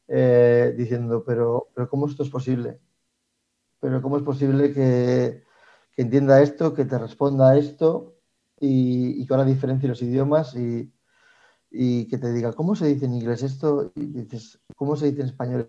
eh, 0.08 0.74
diciendo, 0.76 1.24
pero, 1.26 1.68
pero 1.74 1.88
¿cómo 1.88 2.06
esto 2.06 2.22
es 2.22 2.30
posible? 2.30 2.80
Pero 3.80 4.02
¿cómo 4.02 4.16
es 4.16 4.22
posible 4.22 4.72
que, 4.72 5.44
que 5.92 6.02
entienda 6.02 6.42
esto, 6.42 6.74
que 6.74 6.84
te 6.84 6.98
responda 6.98 7.50
a 7.50 7.56
esto? 7.56 8.18
y, 8.60 9.26
que 9.26 9.34
ahora 9.34 9.44
diferencie 9.44 9.88
los 9.88 10.02
idiomas 10.02 10.54
y, 10.56 10.92
que 11.70 12.18
te 12.18 12.32
diga, 12.32 12.52
¿cómo 12.52 12.74
se 12.74 12.86
dice 12.86 13.06
en 13.06 13.14
inglés 13.14 13.42
esto? 13.42 13.92
Y 13.94 14.06
dices, 14.06 14.60
¿cómo 14.76 14.96
se 14.96 15.10
dice 15.10 15.22
en 15.22 15.28
español? 15.28 15.68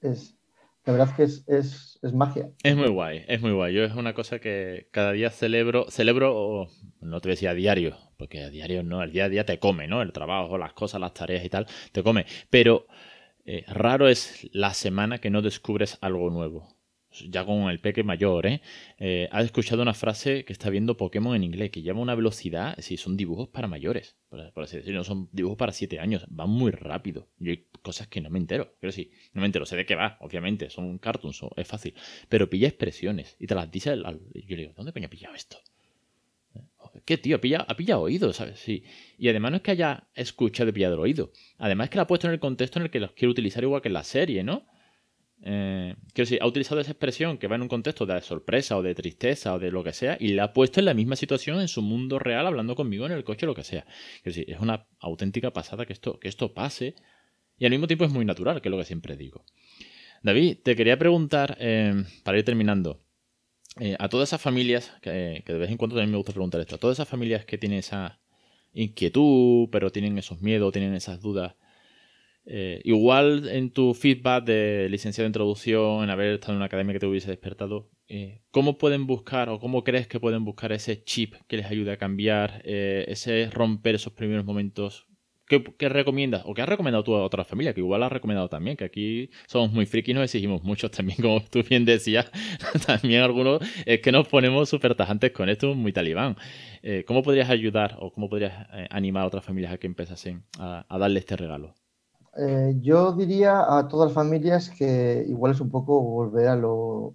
Es, 0.00 0.36
la 0.84 0.92
verdad 0.92 1.14
que 1.14 1.24
es, 1.24 1.44
es, 1.46 1.98
es, 2.02 2.12
magia. 2.12 2.50
Es 2.62 2.76
muy 2.76 2.88
guay, 2.88 3.24
es 3.28 3.40
muy 3.40 3.52
guay. 3.52 3.74
Yo 3.74 3.84
es 3.84 3.94
una 3.94 4.14
cosa 4.14 4.38
que 4.38 4.88
cada 4.90 5.12
día 5.12 5.30
celebro, 5.30 5.90
celebro, 5.90 6.66
no 7.00 7.20
te 7.20 7.28
decía 7.28 7.50
a 7.50 7.54
diario, 7.54 7.96
porque 8.16 8.42
a 8.42 8.50
diario 8.50 8.82
no, 8.82 9.02
el 9.02 9.12
día 9.12 9.26
a 9.26 9.28
día 9.28 9.46
te 9.46 9.58
come, 9.58 9.86
¿no? 9.86 10.02
El 10.02 10.12
trabajo, 10.12 10.58
las 10.58 10.72
cosas, 10.72 11.00
las 11.00 11.14
tareas 11.14 11.44
y 11.44 11.48
tal, 11.48 11.66
te 11.92 12.02
come. 12.02 12.26
Pero 12.50 12.86
eh, 13.44 13.64
raro 13.68 14.08
es 14.08 14.48
la 14.52 14.74
semana 14.74 15.18
que 15.18 15.30
no 15.30 15.42
descubres 15.42 15.98
algo 16.00 16.30
nuevo 16.30 16.81
ya 17.28 17.44
con 17.44 17.70
el 17.70 17.80
peque 17.80 18.02
mayor, 18.02 18.46
¿eh? 18.46 18.60
¿eh? 18.98 19.28
Ha 19.30 19.42
escuchado 19.42 19.82
una 19.82 19.94
frase 19.94 20.44
que 20.44 20.52
está 20.52 20.70
viendo 20.70 20.96
Pokémon 20.96 21.36
en 21.36 21.44
inglés, 21.44 21.70
que 21.70 21.82
llama 21.82 22.00
una 22.00 22.14
velocidad, 22.14 22.76
si 22.78 22.96
son 22.96 23.16
dibujos 23.16 23.48
para 23.48 23.68
mayores, 23.68 24.16
por, 24.28 24.40
así 24.62 24.76
decirlo, 24.76 25.00
no 25.00 25.04
son 25.04 25.28
dibujos 25.32 25.58
para 25.58 25.72
siete 25.72 26.00
años, 26.00 26.24
van 26.28 26.50
muy 26.50 26.70
rápido. 26.70 27.28
Yo 27.38 27.50
hay 27.50 27.66
cosas 27.82 28.08
que 28.08 28.20
no 28.20 28.30
me 28.30 28.38
entero, 28.38 28.74
pero 28.80 28.92
sí, 28.92 29.10
no 29.32 29.40
me 29.40 29.46
entero, 29.46 29.66
sé 29.66 29.76
de 29.76 29.86
qué 29.86 29.94
va, 29.94 30.16
obviamente, 30.20 30.70
son 30.70 30.98
cartoons, 30.98 31.40
es 31.56 31.66
fácil, 31.66 31.94
pero 32.28 32.48
pilla 32.48 32.68
expresiones 32.68 33.36
y 33.38 33.46
te 33.46 33.54
las 33.54 33.70
dice, 33.70 33.90
al, 33.90 34.20
yo 34.34 34.56
le 34.56 34.62
digo, 34.62 34.72
¿dónde 34.76 34.92
coño 34.92 35.06
he 35.06 35.08
pillado 35.08 35.34
esto? 35.34 35.58
¿Eh? 36.54 36.60
¿qué 37.04 37.18
tío? 37.18 37.36
Ha 37.36 37.62
ha 37.62 37.76
pillado 37.76 38.02
oído, 38.02 38.32
¿sabes? 38.32 38.58
Sí. 38.58 38.84
Y 39.18 39.28
además 39.28 39.50
no 39.50 39.56
es 39.58 39.62
que 39.62 39.70
haya 39.70 40.08
escuchado 40.14 40.70
y 40.70 40.72
pillado 40.72 40.94
el 40.94 41.00
oído. 41.00 41.32
Además 41.58 41.86
es 41.86 41.90
que 41.90 41.96
la 41.96 42.02
ha 42.02 42.06
puesto 42.06 42.26
en 42.26 42.34
el 42.34 42.40
contexto 42.40 42.78
en 42.78 42.84
el 42.84 42.90
que 42.90 43.00
los 43.00 43.12
quiere 43.12 43.30
utilizar 43.30 43.62
igual 43.62 43.82
que 43.82 43.88
en 43.88 43.94
la 43.94 44.04
serie, 44.04 44.42
¿no? 44.44 44.66
Eh, 45.44 45.96
quiero 46.14 46.28
decir, 46.28 46.38
ha 46.40 46.46
utilizado 46.46 46.80
esa 46.80 46.92
expresión 46.92 47.36
que 47.36 47.48
va 47.48 47.56
en 47.56 47.62
un 47.62 47.68
contexto 47.68 48.06
de 48.06 48.20
sorpresa 48.20 48.76
o 48.76 48.82
de 48.82 48.94
tristeza 48.94 49.54
o 49.54 49.58
de 49.58 49.72
lo 49.72 49.82
que 49.82 49.92
sea 49.92 50.16
y 50.20 50.28
la 50.34 50.44
ha 50.44 50.52
puesto 50.52 50.78
en 50.78 50.86
la 50.86 50.94
misma 50.94 51.16
situación 51.16 51.60
en 51.60 51.66
su 51.66 51.82
mundo 51.82 52.20
real 52.20 52.46
hablando 52.46 52.76
conmigo 52.76 53.06
en 53.06 53.12
el 53.12 53.24
coche 53.24 53.46
o 53.46 53.48
lo 53.48 53.54
que 53.54 53.64
sea. 53.64 53.84
Quiero 54.22 54.36
decir, 54.36 54.44
es 54.48 54.60
una 54.60 54.86
auténtica 55.00 55.52
pasada 55.52 55.84
que 55.84 55.92
esto, 55.92 56.20
que 56.20 56.28
esto 56.28 56.54
pase 56.54 56.94
y 57.58 57.64
al 57.64 57.70
mismo 57.70 57.86
tiempo 57.86 58.04
es 58.04 58.12
muy 58.12 58.24
natural, 58.24 58.60
que 58.60 58.68
es 58.68 58.70
lo 58.70 58.78
que 58.78 58.84
siempre 58.84 59.16
digo. 59.16 59.44
David, 60.22 60.58
te 60.62 60.76
quería 60.76 60.98
preguntar, 60.98 61.56
eh, 61.60 62.04
para 62.22 62.38
ir 62.38 62.44
terminando, 62.44 63.00
eh, 63.80 63.96
a 63.98 64.08
todas 64.08 64.28
esas 64.28 64.40
familias, 64.40 64.92
que, 65.00 65.42
de 65.46 65.58
vez 65.58 65.70
en 65.70 65.76
cuando 65.76 65.96
también 65.96 66.10
me 66.10 66.16
gusta 66.16 66.32
preguntar 66.32 66.60
esto, 66.60 66.76
a 66.76 66.78
todas 66.78 66.96
esas 66.96 67.08
familias 67.08 67.44
que 67.44 67.58
tienen 67.58 67.78
esa 67.78 68.20
inquietud, 68.72 69.68
pero 69.70 69.90
tienen 69.90 70.18
esos 70.18 70.40
miedos, 70.40 70.72
tienen 70.72 70.94
esas 70.94 71.20
dudas, 71.20 71.54
eh, 72.44 72.80
igual 72.84 73.48
en 73.48 73.70
tu 73.72 73.94
feedback 73.94 74.44
de 74.44 74.88
licenciado 74.90 75.24
de 75.24 75.30
introducción, 75.30 76.04
en 76.04 76.10
haber 76.10 76.34
estado 76.34 76.52
en 76.52 76.56
una 76.56 76.66
academia 76.66 76.92
que 76.92 77.00
te 77.00 77.06
hubiese 77.06 77.30
despertado, 77.30 77.90
¿cómo 78.50 78.76
pueden 78.76 79.06
buscar 79.06 79.48
o 79.48 79.58
cómo 79.58 79.84
crees 79.84 80.06
que 80.06 80.20
pueden 80.20 80.44
buscar 80.44 80.70
ese 80.72 81.02
chip 81.02 81.34
que 81.48 81.56
les 81.56 81.66
ayude 81.66 81.92
a 81.92 81.96
cambiar, 81.96 82.60
ese 82.64 83.48
romper 83.50 83.94
esos 83.94 84.12
primeros 84.12 84.44
momentos 84.44 85.06
¿Qué, 85.78 85.88
recomiendas? 85.90 86.42
¿O 86.46 86.54
qué 86.54 86.62
has 86.62 86.68
recomendado 86.68 87.04
tú 87.04 87.14
a 87.14 87.24
otra 87.24 87.44
familia? 87.44 87.74
Que 87.74 87.80
igual 87.80 88.02
has 88.02 88.12
recomendado 88.12 88.48
también, 88.48 88.76
que 88.76 88.84
aquí 88.84 89.30
somos 89.46 89.70
muy 89.70 89.84
frikis 89.84 90.14
nos 90.14 90.24
exigimos 90.24 90.62
mucho 90.62 90.90
también, 90.90 91.18
como 91.20 91.42
tú 91.42 91.62
bien 91.68 91.84
decías. 91.84 92.30
también 92.86 93.22
algunos 93.22 93.60
es 93.84 94.00
que 94.00 94.12
nos 94.12 94.28
ponemos 94.28 94.68
súper 94.68 94.94
tajantes 94.94 95.32
con 95.32 95.48
esto, 95.50 95.74
muy 95.74 95.92
talibán. 95.92 96.36
Eh, 96.82 97.04
¿Cómo 97.06 97.22
podrías 97.22 97.50
ayudar 97.50 97.96
o 98.00 98.12
cómo 98.12 98.30
podrías 98.30 98.66
eh, 98.72 98.86
animar 98.90 99.24
a 99.24 99.26
otras 99.26 99.44
familias 99.44 99.74
a 99.74 99.78
que 99.78 99.86
empezasen 99.86 100.44
a, 100.58 100.86
darle 100.98 101.18
este 101.18 101.36
regalo? 101.36 101.74
Eh, 102.36 102.76
yo 102.80 103.12
diría 103.12 103.76
a 103.78 103.88
todas 103.88 104.08
las 104.08 104.14
familias 104.14 104.70
que 104.70 105.24
igual 105.28 105.52
es 105.52 105.60
un 105.60 105.70
poco 105.70 106.00
volver 106.00 106.48
a 106.48 106.56
lo, 106.56 107.14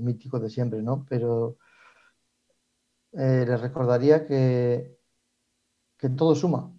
mítico 0.00 0.40
de 0.40 0.50
siempre, 0.50 0.82
¿no? 0.82 1.04
Pero 1.08 1.58
les 3.12 3.60
recordaría 3.60 4.26
que, 4.26 4.98
que 5.98 6.08
todo 6.10 6.34
suma 6.34 6.72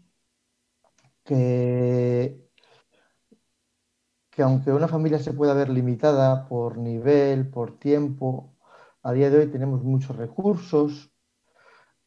que, 1.30 2.50
aunque 4.44 4.72
una 4.72 4.88
familia 4.88 5.20
se 5.20 5.34
pueda 5.34 5.54
ver 5.54 5.70
limitada 5.70 6.48
por 6.48 6.78
nivel, 6.78 7.50
por 7.50 7.78
tiempo, 7.78 8.56
a 9.04 9.14
día 9.14 9.30
de 9.30 9.40
hoy 9.40 9.48
tenemos 9.48 9.84
muchos 9.84 10.16
recursos, 10.16 11.12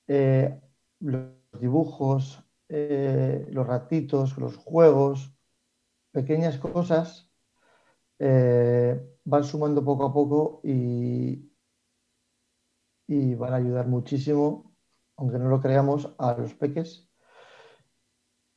eh, 0.08 0.60
los 1.00 1.30
dibujos, 1.60 2.42
eh, 2.74 3.46
los 3.50 3.66
ratitos, 3.66 4.38
los 4.38 4.56
juegos, 4.56 5.36
pequeñas 6.10 6.56
cosas 6.56 7.30
eh, 8.18 8.98
van 9.24 9.44
sumando 9.44 9.84
poco 9.84 10.06
a 10.06 10.12
poco 10.12 10.60
y, 10.64 11.52
y 13.06 13.34
van 13.34 13.52
a 13.52 13.56
ayudar 13.56 13.88
muchísimo, 13.88 14.74
aunque 15.16 15.38
no 15.38 15.50
lo 15.50 15.60
creamos, 15.60 16.14
a 16.16 16.32
los 16.32 16.54
peques 16.54 17.10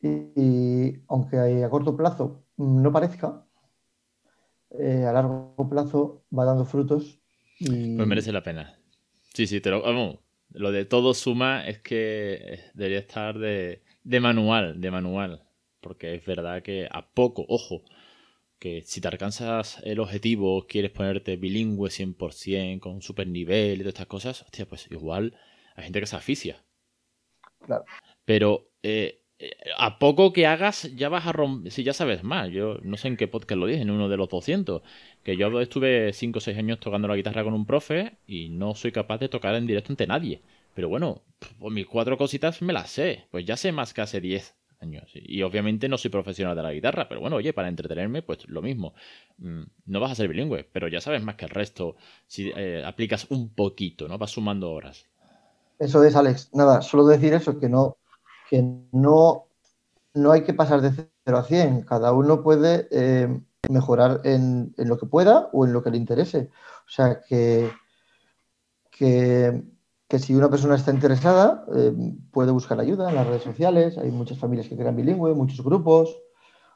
y, 0.02 1.04
aunque 1.10 1.64
a 1.64 1.70
corto 1.70 1.98
plazo 1.98 2.46
no 2.56 2.94
parezca, 2.94 3.46
eh, 4.80 5.04
a 5.06 5.12
largo 5.12 5.68
plazo 5.70 6.24
va 6.38 6.46
dando 6.46 6.64
frutos. 6.64 7.20
Y... 7.60 7.98
Pues 7.98 8.08
merece 8.08 8.32
la 8.32 8.44
pena. 8.44 8.80
Sí, 9.34 9.46
sí, 9.46 9.60
te 9.60 9.72
lo, 9.72 9.82
vamos, 9.82 10.20
lo 10.52 10.72
de 10.72 10.86
todo 10.86 11.14
suma 11.14 11.68
es 11.68 11.80
que 11.82 12.62
debería 12.74 13.00
estar 13.00 13.38
de, 13.38 13.84
de 14.06 14.20
manual, 14.22 14.80
de 14.80 14.92
manual. 14.92 15.44
Porque 15.82 16.16
es 16.16 16.26
verdad 16.26 16.64
que 16.64 16.88
a 16.90 17.10
poco, 17.12 17.46
ojo, 17.50 17.84
que 18.60 18.82
si 18.86 19.02
te 19.02 19.08
alcanzas 19.10 19.82
el 19.84 20.00
objetivo, 20.00 20.66
quieres 20.68 20.92
ponerte 20.92 21.36
bilingüe 21.36 21.90
100%, 21.90 22.80
con 22.80 23.02
super 23.02 23.28
nivel 23.28 23.76
y 23.76 23.80
todas 23.80 23.94
estas 23.96 24.08
cosas, 24.08 24.42
hostia, 24.44 24.66
pues 24.66 24.90
igual 24.90 25.38
hay 25.76 25.84
gente 25.84 26.00
que 26.00 26.06
se 26.08 26.16
aficia. 26.16 26.64
Claro. 27.60 27.84
Pero 28.24 28.70
eh, 28.82 29.22
eh, 29.38 29.52
a 29.78 30.00
poco 30.00 30.32
que 30.32 30.48
hagas 30.48 30.96
ya 30.96 31.10
vas 31.10 31.28
a 31.28 31.34
romper, 31.34 31.72
si 31.72 31.84
ya 31.84 31.94
sabes 31.94 32.24
más, 32.24 32.50
yo 32.52 32.80
no 32.84 32.96
sé 32.96 33.10
en 33.10 33.18
qué 33.18 33.28
podcast 33.28 33.60
lo 33.60 33.68
dije, 33.68 33.82
en 33.82 33.92
uno 33.92 34.08
de 34.08 34.18
los 34.18 34.30
200, 34.30 34.82
que 35.24 35.36
yo 35.36 35.60
estuve 35.60 36.14
5 36.14 36.38
o 36.38 36.42
6 36.42 36.58
años 36.58 36.80
tocando 36.80 37.08
la 37.08 37.16
guitarra 37.18 37.44
con 37.44 37.54
un 37.54 37.66
profe 37.66 38.14
y 38.26 38.50
no 38.50 38.76
soy 38.76 38.92
capaz 38.92 39.18
de 39.18 39.30
tocar 39.30 39.56
en 39.56 39.68
directo 39.68 39.92
ante 39.92 40.08
nadie. 40.08 40.42
Pero 40.76 40.90
bueno, 40.90 41.24
pues 41.58 41.74
mis 41.74 41.88
cuatro 41.88 42.18
cositas 42.18 42.62
me 42.62 42.74
las 42.74 42.92
sé, 42.92 43.28
pues 43.32 43.46
ya 43.46 43.58
sé 43.58 43.72
más 43.72 43.94
que 43.94 44.02
hace 44.02 44.22
10 44.22 44.56
años. 44.82 45.10
Y 45.14 45.42
obviamente 45.42 45.90
no 45.90 45.98
soy 45.98 46.12
profesional 46.12 46.56
de 46.56 46.62
la 46.62 46.74
guitarra, 46.74 47.08
pero 47.08 47.22
bueno, 47.22 47.38
oye, 47.38 47.54
para 47.54 47.70
entretenerme, 47.70 48.22
pues 48.22 48.48
lo 48.48 48.62
mismo. 48.62 48.94
Mm, 49.38 49.64
no 49.86 50.00
vas 50.00 50.12
a 50.12 50.16
ser 50.16 50.28
bilingüe, 50.28 50.70
pero 50.72 50.88
ya 50.88 51.02
sabes 51.02 51.24
más 51.24 51.36
que 51.36 51.46
el 51.46 51.52
resto 51.52 51.96
si 52.28 52.52
eh, 52.56 52.84
aplicas 52.86 53.32
un 53.32 53.56
poquito, 53.56 54.08
¿no? 54.08 54.18
Vas 54.18 54.32
sumando 54.32 54.72
horas. 54.72 55.06
Eso 55.80 56.04
es, 56.04 56.16
Alex. 56.16 56.54
Nada, 56.54 56.82
solo 56.82 57.08
decir 57.08 57.34
eso, 57.34 57.58
que 57.58 57.70
no, 57.70 57.98
que 58.50 58.62
no, 58.92 59.48
no 60.14 60.32
hay 60.32 60.44
que 60.44 60.54
pasar 60.54 60.82
de 60.82 60.92
0 60.92 61.38
a 61.38 61.44
100. 61.44 61.84
Cada 61.84 62.12
uno 62.12 62.44
puede 62.44 62.88
eh, 62.92 63.42
mejorar 63.70 64.22
en, 64.26 64.74
lo 64.78 64.98
que 64.98 65.06
pueda 65.06 65.50
o 65.54 65.66
en 65.66 65.74
lo 65.74 65.82
que 65.84 65.92
le 65.92 65.98
interese. 65.98 66.50
O 66.86 66.90
sea 66.90 67.22
que, 67.28 67.72
que, 68.92 69.64
si 70.20 70.36
una 70.36 70.50
persona 70.50 70.76
está 70.76 70.92
interesada, 70.92 71.66
eh, 71.76 71.94
puede 72.32 72.52
buscar 72.52 72.80
ayuda 72.80 73.10
en 73.10 73.16
las 73.16 73.28
redes 73.28 73.44
sociales. 73.44 73.98
Hay 73.98 74.12
muchas 74.12 74.38
familias 74.38 74.68
que 74.68 74.78
crean 74.78 74.96
bilingüe, 74.96 75.34
muchos 75.34 75.64
grupos. 75.64 76.10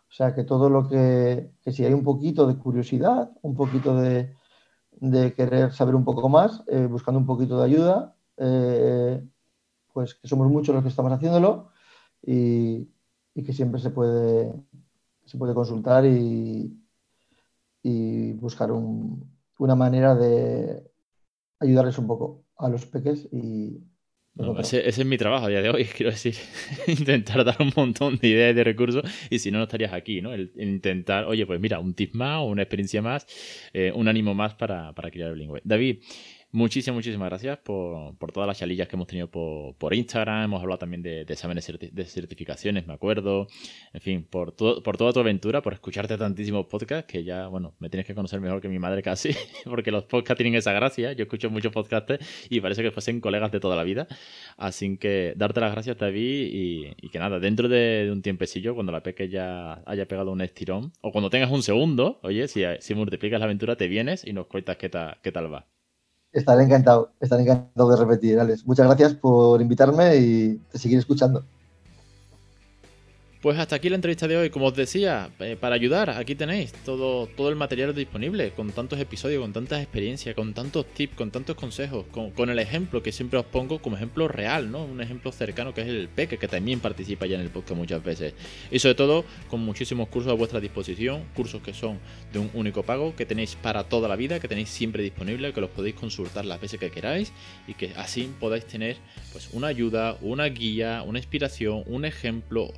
O 0.10 0.12
sea 0.12 0.34
que 0.34 0.44
todo 0.44 0.70
lo 0.70 0.88
que, 0.88 1.52
que 1.62 1.72
si 1.72 1.86
hay 1.86 1.94
un 1.94 2.04
poquito 2.04 2.48
de 2.48 2.58
curiosidad, 2.58 3.32
un 3.44 3.56
poquito 3.56 3.96
de, 3.96 4.36
querer 5.36 5.72
saber 5.72 5.96
un 5.96 6.04
poco 6.04 6.28
más, 6.30 6.64
eh, 6.68 6.88
buscando 6.88 7.20
un 7.20 7.28
poquito 7.28 7.60
de 7.60 7.66
ayuda, 7.66 8.16
pues 9.94 10.16
que 10.16 10.28
somos 10.28 10.50
muchos 10.50 10.74
los 10.74 10.84
que 10.84 10.90
estamos 10.90 11.12
haciéndolo 11.12 11.72
y, 12.26 12.90
que 13.36 13.54
siempre 13.54 13.80
se 13.80 13.90
puede, 13.92 14.54
se 15.26 15.38
puede 15.38 15.54
consultar 15.54 16.06
y, 16.06 16.78
y 17.84 18.34
buscar 18.34 18.72
una 18.72 19.76
manera 19.76 20.16
de 20.16 20.92
ayudarles 21.60 21.98
un 21.98 22.08
poco 22.08 22.39
a 22.60 22.70
los 22.70 22.86
peques 22.86 23.28
y, 23.32 23.80
ese, 24.60 24.88
es 24.88 25.06
mi 25.06 25.18
trabajo 25.18 25.48
a 25.48 25.50
día 25.50 25.62
de 25.62 25.70
hoy, 25.70 25.86
quiero 25.96 26.12
decir, 26.12 26.36
intentar 26.88 27.44
dar 27.44 27.58
un 27.60 27.72
montón 27.76 28.18
de 28.18 28.28
ideas 28.30 28.52
y 28.52 28.56
de 28.56 28.64
recursos 28.64 29.04
y 29.30 29.40
si 29.40 29.52
no, 29.52 29.58
no 29.58 29.64
estarías 29.66 29.92
aquí, 29.92 30.22
¿no? 30.22 30.34
El, 30.34 30.54
intentar, 30.56 31.26
oye, 31.26 31.46
pues 31.46 31.60
mira, 31.60 31.80
un 31.80 31.94
tip 31.94 32.16
más, 32.16 32.42
una 32.46 32.62
experiencia 32.62 33.02
más, 33.02 33.26
eh, 33.74 33.92
un 33.94 34.08
ánimo 34.08 34.34
más 34.34 34.54
para, 34.56 34.94
para 34.94 35.12
criar 35.12 35.30
el 35.30 35.34
bilingüe. 35.36 35.62
David, 35.64 36.04
Muchísimas, 36.52 36.96
muchísimas 36.96 37.30
gracias 37.30 37.60
por, 37.60 38.16
todas 38.34 38.48
las 38.48 38.58
chalillas 38.58 38.88
que 38.88 38.96
hemos 38.96 39.08
tenido 39.08 39.30
por, 39.30 39.94
Instagram. 39.94 40.46
Hemos 40.46 40.62
hablado 40.64 40.80
también 40.80 41.04
de, 41.04 41.22
exámenes 41.22 41.72
de 41.92 42.06
certificaciones, 42.06 42.88
me 42.88 42.94
acuerdo. 42.94 43.46
En 43.94 44.02
fin, 44.02 44.24
por, 44.24 44.56
por 44.56 44.98
toda 44.98 45.14
tu 45.14 45.20
aventura, 45.20 45.62
por 45.62 45.74
escucharte 45.74 46.18
tantísimos 46.18 46.66
podcasts, 46.66 47.06
que 47.12 47.24
ya, 47.24 47.48
bueno, 47.48 47.76
me 47.78 47.90
tienes 47.92 48.08
que 48.08 48.16
conocer 48.16 48.42
mejor 48.42 48.62
que 48.62 48.68
mi 48.68 48.80
madre 48.80 49.04
casi, 49.04 49.30
porque 49.66 49.92
los 49.92 50.06
podcasts 50.06 50.38
tienen 50.38 50.56
esa 50.56 50.74
gracia. 50.74 51.14
Yo 51.14 51.24
escucho 51.26 51.52
muchos 51.52 51.72
podcasts 51.72 52.18
y 52.50 52.60
parece 52.62 52.82
que 52.82 52.90
fuesen 52.90 53.22
colegas 53.22 53.52
de 53.52 53.60
toda 53.60 53.76
la 53.76 53.84
vida. 53.84 54.08
Así 54.58 54.98
que 54.98 55.34
darte 55.36 55.60
las 55.60 55.72
gracias, 55.72 56.00
David, 56.00 56.50
y, 56.52 56.96
y 57.00 57.10
que 57.10 57.20
nada, 57.20 57.40
dentro 57.40 57.70
de, 57.70 58.10
un 58.12 58.24
tiempecillo, 58.24 58.74
cuando 58.74 58.92
la 58.92 59.04
peque 59.04 59.30
ya 59.30 59.84
haya 59.86 60.08
pegado 60.08 60.32
un 60.32 60.42
estirón, 60.42 60.94
o 61.02 61.12
cuando 61.12 61.30
tengas 61.30 61.52
un 61.52 61.62
segundo, 61.62 62.20
oye, 62.24 62.48
si, 62.48 62.64
si 62.80 62.96
multiplicas 62.96 63.40
la 63.40 63.46
aventura, 63.46 63.76
te 63.76 63.88
vienes 63.88 64.26
y 64.26 64.34
nos 64.34 64.48
cuentas 64.48 64.78
qué, 64.78 64.90
qué 65.22 65.32
tal 65.32 65.54
va. 65.54 65.68
Estaré 66.32 66.64
encantado, 66.64 67.12
estaré 67.20 67.44
encantado 67.44 67.90
de 67.90 67.98
repetir, 67.98 68.40
Alex. 68.40 68.66
Muchas 68.66 68.86
gracias 68.86 69.16
por 69.16 69.62
invitarme 69.62 70.16
y 70.18 70.56
te 70.72 70.78
seguiré 70.78 71.00
escuchando. 71.00 71.46
Pues 73.42 73.58
hasta 73.58 73.78
aquí 73.78 73.88
la 73.88 73.96
entrevista 73.96 74.28
de 74.28 74.36
hoy. 74.36 74.50
Como 74.50 74.66
os 74.66 74.76
decía, 74.76 75.30
eh, 75.40 75.56
para 75.58 75.76
ayudar, 75.76 76.10
aquí 76.10 76.36
tenéis 76.36 76.74
todo, 76.74 77.26
todo 77.26 77.48
el 77.48 77.56
material 77.56 77.96
disponible, 77.96 78.52
con 78.52 78.70
tantos 78.74 79.00
episodios, 79.00 79.42
con 79.42 79.54
tantas 79.54 79.82
experiencias, 79.82 80.36
con 80.36 80.54
tantos 80.54 80.86
tips, 80.88 81.16
con 81.16 81.32
tantos 81.32 81.56
consejos, 81.56 82.06
con, 82.12 82.50
el 82.50 82.60
ejemplo 82.60 83.02
que 83.02 83.14
siempre 83.14 83.40
os 83.40 83.46
pongo 83.46 83.82
como 83.82 83.96
ejemplo 83.96 84.28
real, 84.28 84.70
¿no? 84.70 84.84
Un 84.84 85.00
ejemplo 85.00 85.32
cercano 85.32 85.74
que 85.74 85.82
es 85.82 85.88
el 85.88 86.10
Peque, 86.10 86.38
que 86.38 86.50
también 86.50 86.82
participa 86.82 87.28
ya 87.28 87.36
en 87.36 87.42
el 87.42 87.50
podcast 87.50 87.78
muchas 87.78 88.04
veces. 88.04 88.34
Y 88.72 88.80
sobre 88.80 88.96
todo, 88.96 89.24
con 89.48 89.62
muchísimos 89.62 90.10
cursos 90.10 90.34
a 90.34 90.36
vuestra 90.36 90.60
disposición, 90.60 91.24
cursos 91.34 91.62
que 91.62 91.74
son 91.74 91.98
de 92.34 92.40
un 92.40 92.52
único 92.54 92.84
pago, 92.84 93.16
que 93.16 93.26
tenéis 93.26 93.56
para 93.56 93.86
toda 93.86 94.10
la 94.10 94.18
vida, 94.18 94.42
que 94.42 94.50
tenéis 94.50 94.68
siempre 94.68 95.02
disponible, 95.02 95.54
que 95.54 95.62
los 95.62 95.70
podéis 95.70 95.96
consultar 95.96 96.44
las 96.44 96.60
veces 96.60 96.78
que 96.78 96.92
queráis 96.92 97.32
y 97.70 97.76
que 97.76 97.94
así 97.96 98.30
podáis 98.38 98.66
tener 98.66 98.98
pues 99.32 99.50
una 99.54 99.68
ayuda, 99.68 100.18
una 100.20 100.44
guía, 100.48 101.04
una 101.04 101.20
inspiración, 101.20 101.84
un 101.86 102.04
ejemplo, 102.04 102.74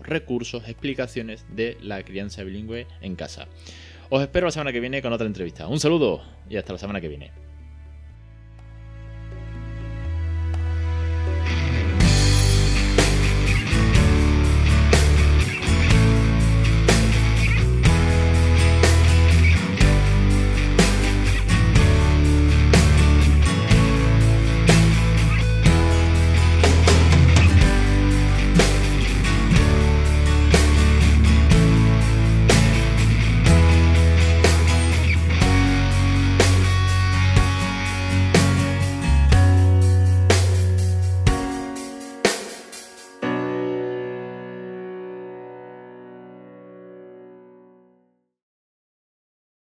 explicaciones 0.59 1.45
de 1.49 1.77
la 1.81 2.03
crianza 2.03 2.43
bilingüe 2.43 2.87
en 3.01 3.15
casa. 3.15 3.47
Os 4.09 4.21
espero 4.21 4.47
la 4.47 4.51
semana 4.51 4.71
que 4.71 4.79
viene 4.79 5.01
con 5.01 5.13
otra 5.13 5.27
entrevista. 5.27 5.67
Un 5.67 5.79
saludo 5.79 6.21
y 6.49 6.57
hasta 6.57 6.73
la 6.73 6.79
semana 6.79 6.99
que 6.99 7.07
viene. 7.07 7.31